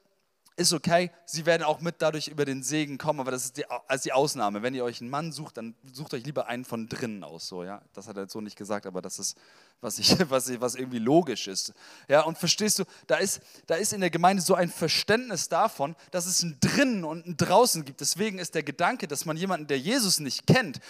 [0.60, 3.64] ist okay, sie werden auch mit dadurch über den Segen kommen, aber das ist die,
[3.88, 4.62] als die Ausnahme.
[4.62, 7.48] Wenn ihr euch einen Mann sucht, dann sucht euch lieber einen von drinnen aus.
[7.48, 7.82] So, ja?
[7.94, 9.36] Das hat er jetzt so nicht gesagt, aber das ist,
[9.80, 11.72] was, ich, was, was irgendwie logisch ist.
[12.08, 15.96] Ja, und verstehst du, da ist, da ist in der Gemeinde so ein Verständnis davon,
[16.10, 18.00] dass es ein drinnen und ein draußen gibt.
[18.00, 20.80] Deswegen ist der Gedanke, dass man jemanden, der Jesus nicht kennt,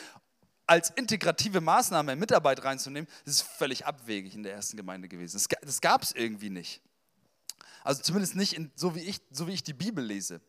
[0.67, 5.37] als integrative Maßnahme in Mitarbeit reinzunehmen, das ist völlig abwegig in der ersten Gemeinde gewesen.
[5.37, 6.81] Das, das gab es irgendwie nicht.
[7.83, 10.41] Also zumindest nicht in, so, wie ich, so wie ich die Bibel lese.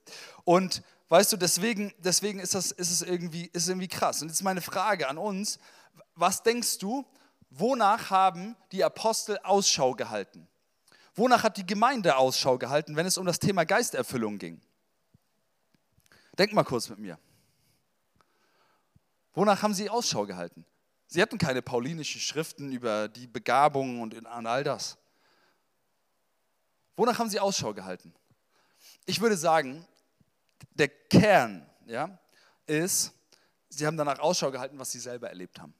[0.44, 4.22] Und weißt du, deswegen, deswegen ist, das, ist es irgendwie, ist irgendwie krass.
[4.22, 5.60] Und jetzt meine Frage an uns,
[6.16, 7.06] was denkst du,
[7.50, 10.48] wonach haben die Apostel Ausschau gehalten?
[11.16, 14.62] Wonach hat die Gemeinde Ausschau gehalten, wenn es um das Thema Geisterfüllung ging?
[16.38, 17.20] Denk mal kurz mit mir.
[19.34, 20.66] Wonach haben sie Ausschau gehalten?
[21.08, 24.98] Sie hatten keine paulinischen Schriften über die Begabungen und all das.
[27.02, 28.14] Wonach haben sie Ausschau gehalten?
[29.08, 29.88] Ich würde sagen,
[30.76, 32.20] der Kern ja,
[32.68, 33.12] ist,
[33.70, 35.74] sie haben danach Ausschau gehalten, was sie selber erlebt haben.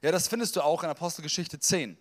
[0.00, 1.98] Ja, das findest du auch in Apostelgeschichte 10.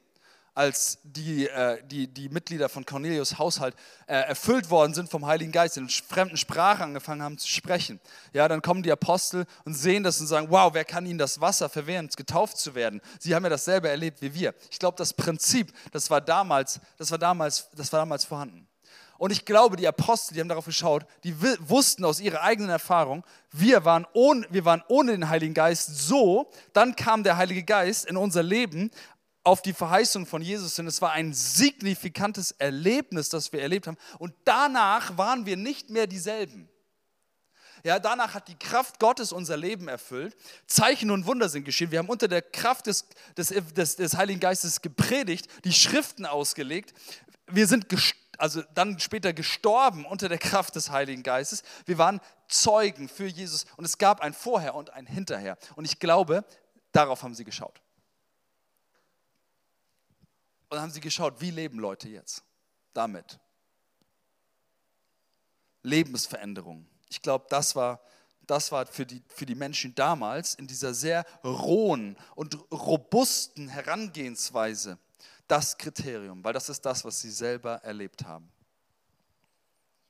[0.55, 3.75] als die, äh, die, die Mitglieder von Cornelius Haushalt
[4.07, 7.99] äh, erfüllt worden sind vom Heiligen Geist, in fremden Sprachen angefangen haben zu sprechen.
[8.33, 11.41] Ja, dann kommen die Apostel und sehen das und sagen, wow, wer kann ihnen das
[11.41, 13.01] Wasser verwehren, getauft zu werden?
[13.19, 14.53] Sie haben ja dasselbe erlebt wie wir.
[14.69, 18.67] Ich glaube, das Prinzip, das war damals, das war damals, das war damals vorhanden.
[19.23, 21.33] Und ich glaube, die Apostel, die haben darauf geschaut, die
[21.69, 26.51] wussten aus ihrer eigenen Erfahrung, wir waren, ohne, wir waren ohne den Heiligen Geist so,
[26.73, 28.91] dann kam der Heilige Geist in unser Leben
[29.43, 30.87] auf die Verheißung von Jesus hin.
[30.87, 33.97] Es war ein signifikantes Erlebnis, das wir erlebt haben.
[34.19, 36.69] Und danach waren wir nicht mehr dieselben.
[37.83, 40.37] Ja, danach hat die Kraft Gottes unser Leben erfüllt.
[40.67, 41.91] Zeichen und Wunder sind geschehen.
[41.91, 46.93] Wir haben unter der Kraft des, des, des, des Heiligen Geistes gepredigt, die Schriften ausgelegt.
[47.47, 47.87] Wir sind
[48.37, 51.63] also dann später gestorben unter der Kraft des Heiligen Geistes.
[51.85, 55.57] Wir waren Zeugen für Jesus und es gab ein Vorher und ein Hinterher.
[55.75, 56.45] Und ich glaube,
[56.93, 57.82] darauf haben sie geschaut.
[60.73, 62.43] Und dann haben sie geschaut, wie leben Leute jetzt
[62.95, 63.37] damit?
[65.83, 66.87] Lebensveränderung.
[67.09, 68.01] Ich glaube, das war,
[68.47, 74.97] das war für, die, für die Menschen damals in dieser sehr rohen und robusten Herangehensweise
[75.47, 78.51] das Kriterium, weil das ist das, was sie selber erlebt haben.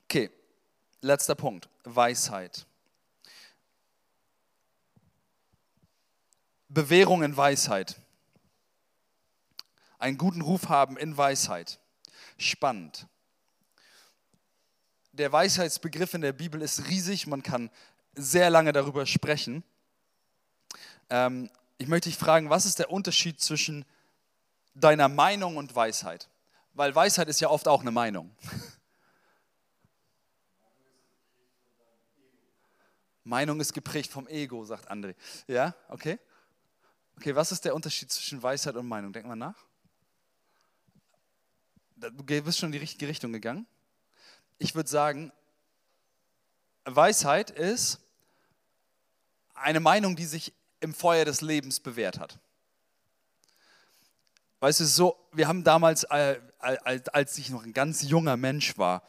[0.06, 0.32] Okay,
[1.02, 2.66] letzter Punkt, Weisheit.
[6.70, 7.98] Bewährung in Weisheit
[10.04, 11.80] einen guten Ruf haben in Weisheit.
[12.38, 13.08] Spannend.
[15.14, 17.70] Der Weisheitsbegriff in der Bibel ist riesig, man kann
[18.14, 19.64] sehr lange darüber sprechen.
[21.10, 23.86] Ähm, ich möchte dich fragen, was ist der Unterschied zwischen
[24.76, 26.28] deiner Meinung und Weisheit?
[26.74, 28.36] Weil Weisheit ist ja oft auch eine Meinung.
[33.24, 35.16] Meinung ist geprägt vom Ego, sagt André.
[35.48, 36.20] Ja, okay.
[37.16, 39.14] Okay, was ist der Unterschied zwischen Weisheit und Meinung?
[39.14, 39.66] Denk mal nach
[42.12, 43.66] du bist schon in die richtige Richtung gegangen.
[44.58, 45.32] Ich würde sagen,
[46.86, 48.00] Weisheit ist
[49.54, 52.40] eine Meinung, die sich im Feuer des Lebens bewährt hat.
[54.60, 59.04] Weißt du, so, wir haben damals, äh, als ich noch ein ganz junger Mensch war,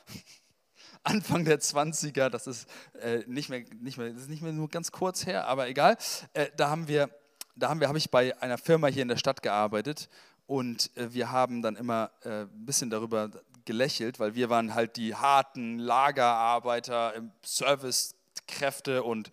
[1.03, 2.69] Anfang der 20er, das ist,
[3.01, 5.97] äh, nicht, mehr, nicht, mehr, das ist nicht mehr nur ganz kurz her, aber egal,
[6.33, 7.11] äh, da haben wir,
[7.57, 10.09] da haben wir, habe ich bei einer Firma hier in der Stadt gearbeitet
[10.47, 13.31] und äh, wir haben dann immer äh, ein bisschen darüber
[13.65, 19.31] gelächelt, weil wir waren halt die harten Lagerarbeiter, Servicekräfte und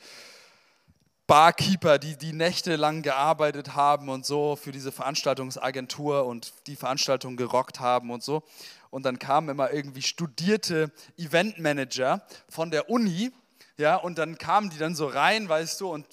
[1.27, 7.37] Barkeeper, die die Nächte lang gearbeitet haben und so für diese Veranstaltungsagentur und die Veranstaltung
[7.37, 8.43] gerockt haben und so.
[8.89, 13.31] Und dann kamen immer irgendwie studierte Eventmanager von der Uni,
[13.77, 16.05] ja, und dann kamen die dann so rein, weißt du, und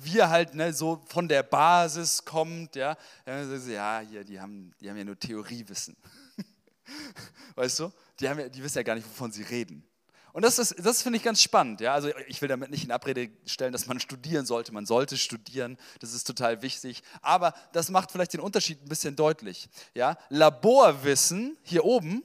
[0.00, 4.96] wir halt ne, so von der Basis kommt, ja, ja, hier, die haben, die haben
[4.96, 5.96] ja nur Theoriewissen.
[7.54, 7.92] weißt du?
[8.20, 9.86] Die, haben ja, die wissen ja gar nicht, wovon sie reden.
[10.32, 11.80] Und das, das finde ich ganz spannend.
[11.80, 11.92] Ja?
[11.92, 14.72] Also ich will damit nicht in Abrede stellen, dass man studieren sollte.
[14.72, 17.02] Man sollte studieren, das ist total wichtig.
[17.20, 19.68] Aber das macht vielleicht den Unterschied ein bisschen deutlich.
[19.94, 20.16] Ja?
[20.30, 22.24] Laborwissen hier oben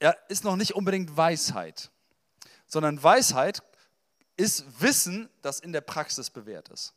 [0.00, 1.90] ja, ist noch nicht unbedingt Weisheit,
[2.66, 3.62] sondern Weisheit
[4.40, 6.94] ist Wissen, das in der Praxis bewährt ist.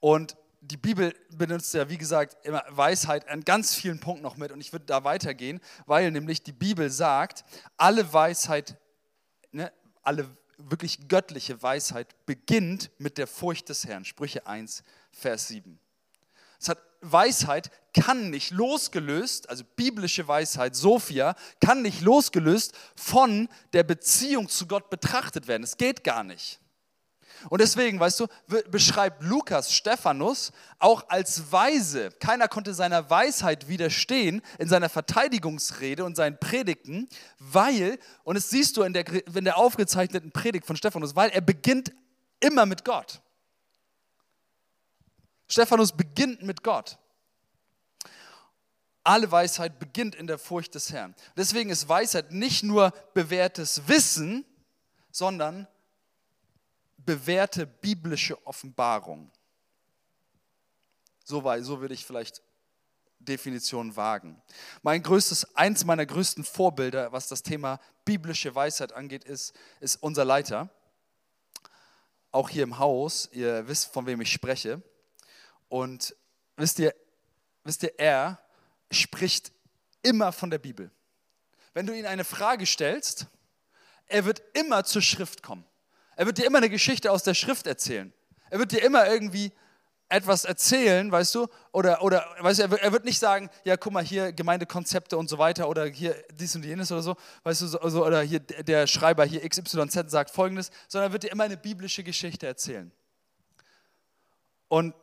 [0.00, 4.50] Und die Bibel benutzt ja, wie gesagt, immer Weisheit an ganz vielen Punkten noch mit.
[4.50, 7.44] Und ich würde da weitergehen, weil nämlich die Bibel sagt,
[7.76, 8.76] alle Weisheit,
[9.52, 14.04] ne, alle wirklich göttliche Weisheit beginnt mit der Furcht des Herrn.
[14.04, 15.78] Sprüche 1, Vers 7.
[16.60, 23.82] Es hat Weisheit kann nicht losgelöst, also biblische Weisheit, Sophia, kann nicht losgelöst von der
[23.82, 25.62] Beziehung zu Gott betrachtet werden.
[25.62, 26.60] Es geht gar nicht.
[27.48, 28.26] Und deswegen, weißt du,
[28.70, 32.10] beschreibt Lukas Stephanus auch als weise.
[32.20, 38.76] Keiner konnte seiner Weisheit widerstehen in seiner Verteidigungsrede und seinen Predigten, weil, und das siehst
[38.76, 41.92] du in der, in der aufgezeichneten Predigt von Stephanus, weil er beginnt
[42.40, 43.22] immer mit Gott.
[45.50, 46.96] Stephanus beginnt mit Gott.
[49.02, 51.14] Alle Weisheit beginnt in der Furcht des Herrn.
[51.36, 54.44] Deswegen ist Weisheit nicht nur bewährtes Wissen,
[55.10, 55.66] sondern
[56.98, 59.30] bewährte biblische Offenbarung.
[61.24, 62.42] So, so würde ich vielleicht
[63.18, 64.40] Definition wagen.
[64.82, 70.24] Mein größtes, eins meiner größten Vorbilder, was das Thema biblische Weisheit angeht, ist, ist unser
[70.24, 70.70] Leiter.
[72.30, 74.82] Auch hier im Haus, ihr wisst, von wem ich spreche.
[75.70, 76.16] Und
[76.56, 76.94] wisst ihr,
[77.64, 78.38] wisst ihr, er
[78.90, 79.52] spricht
[80.02, 80.90] immer von der Bibel.
[81.72, 83.26] Wenn du ihm eine Frage stellst,
[84.08, 85.64] er wird immer zur Schrift kommen.
[86.16, 88.12] Er wird dir immer eine Geschichte aus der Schrift erzählen.
[88.50, 89.52] Er wird dir immer irgendwie
[90.08, 94.02] etwas erzählen, weißt du, oder, oder weißt du, er wird, nicht sagen, ja, guck mal,
[94.02, 98.04] hier Gemeindekonzepte und so weiter oder hier dies und jenes oder so, weißt du, so,
[98.04, 102.02] oder hier der Schreiber hier XYZ sagt folgendes, sondern er wird dir immer eine biblische
[102.02, 102.90] Geschichte erzählen.
[104.66, 104.94] Und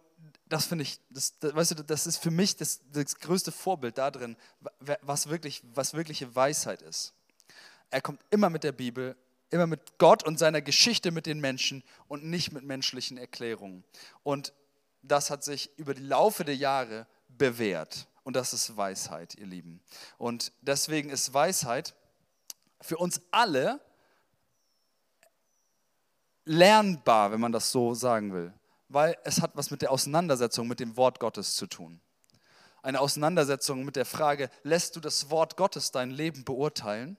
[0.49, 3.97] das finde ich, das, das, weißt du, das ist für mich das, das größte Vorbild
[3.97, 4.37] darin,
[5.01, 7.13] was, wirklich, was wirkliche Weisheit ist.
[7.89, 9.15] Er kommt immer mit der Bibel,
[9.49, 13.83] immer mit Gott und seiner Geschichte mit den Menschen und nicht mit menschlichen Erklärungen.
[14.23, 14.53] Und
[15.01, 18.07] das hat sich über die Laufe der Jahre bewährt.
[18.23, 19.81] Und das ist Weisheit, ihr Lieben.
[20.17, 21.95] Und deswegen ist Weisheit
[22.81, 23.79] für uns alle
[26.43, 28.53] lernbar, wenn man das so sagen will.
[28.89, 31.99] Weil es hat was mit der Auseinandersetzung mit dem Wort Gottes zu tun.
[32.81, 37.17] Eine Auseinandersetzung mit der Frage, lässt du das Wort Gottes dein Leben beurteilen?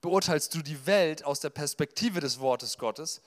[0.00, 3.20] Beurteilst du die Welt aus der Perspektive des Wortes Gottes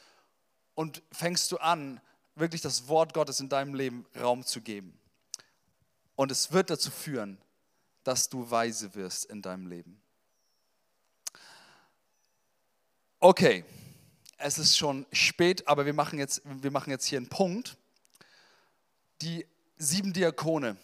[0.73, 2.01] und fängst du an,
[2.35, 4.97] wirklich das Wort Gottes in deinem Leben Raum zu geben.
[6.15, 7.37] Und es wird dazu führen,
[8.03, 10.01] dass du weise wirst in deinem Leben.
[13.19, 13.65] Okay,
[14.37, 17.77] es ist schon spät, aber wir machen jetzt, wir machen jetzt hier einen Punkt.
[19.21, 19.45] Die
[19.77, 20.77] sieben Diakone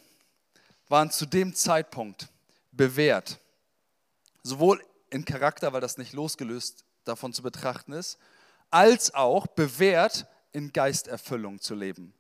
[0.87, 2.29] waren zu dem Zeitpunkt
[2.71, 3.39] bewährt,
[4.41, 8.17] sowohl in Charakter, weil das nicht losgelöst davon zu betrachten ist,
[8.71, 12.13] als auch bewährt in Geisterfüllung zu leben,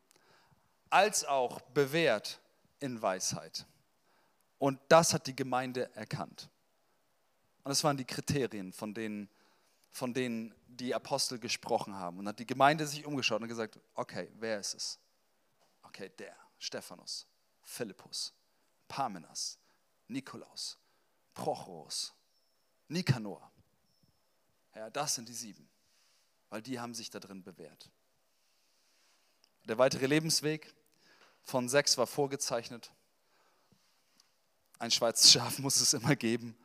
[0.89, 2.39] als auch bewährt
[2.79, 3.65] in Weisheit.
[4.59, 6.49] Und das hat die Gemeinde erkannt.
[7.63, 9.29] Und das waren die Kriterien, von denen,
[9.93, 12.17] von denen die Apostel gesprochen haben.
[12.17, 14.99] Und hat die Gemeinde sich umgeschaut und gesagt, okay, wer ist es?
[15.83, 17.27] Okay, der, Stephanus,
[17.61, 18.33] Philippus,
[18.87, 19.59] Parmenas,
[20.07, 20.79] Nikolaus,
[21.35, 22.11] Prochorus,
[22.87, 23.51] Nikanor.
[24.73, 25.69] Ja, das sind die sieben,
[26.49, 27.91] weil die haben sich da drin bewährt.
[29.65, 30.73] Der weitere Lebensweg
[31.43, 32.91] von sechs war vorgezeichnet.
[34.79, 36.57] Ein Schweizer Schaf muss es immer geben.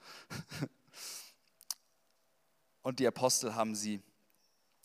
[2.89, 4.01] Und die Apostel haben sie,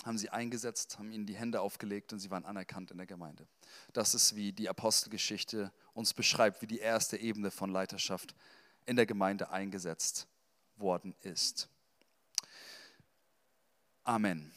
[0.03, 3.47] haben sie eingesetzt, haben ihnen die Hände aufgelegt und sie waren anerkannt in der Gemeinde.
[3.93, 8.35] Das ist, wie die Apostelgeschichte uns beschreibt, wie die erste Ebene von Leiterschaft
[8.85, 10.27] in der Gemeinde eingesetzt
[10.75, 11.69] worden ist.
[14.03, 14.51] Amen.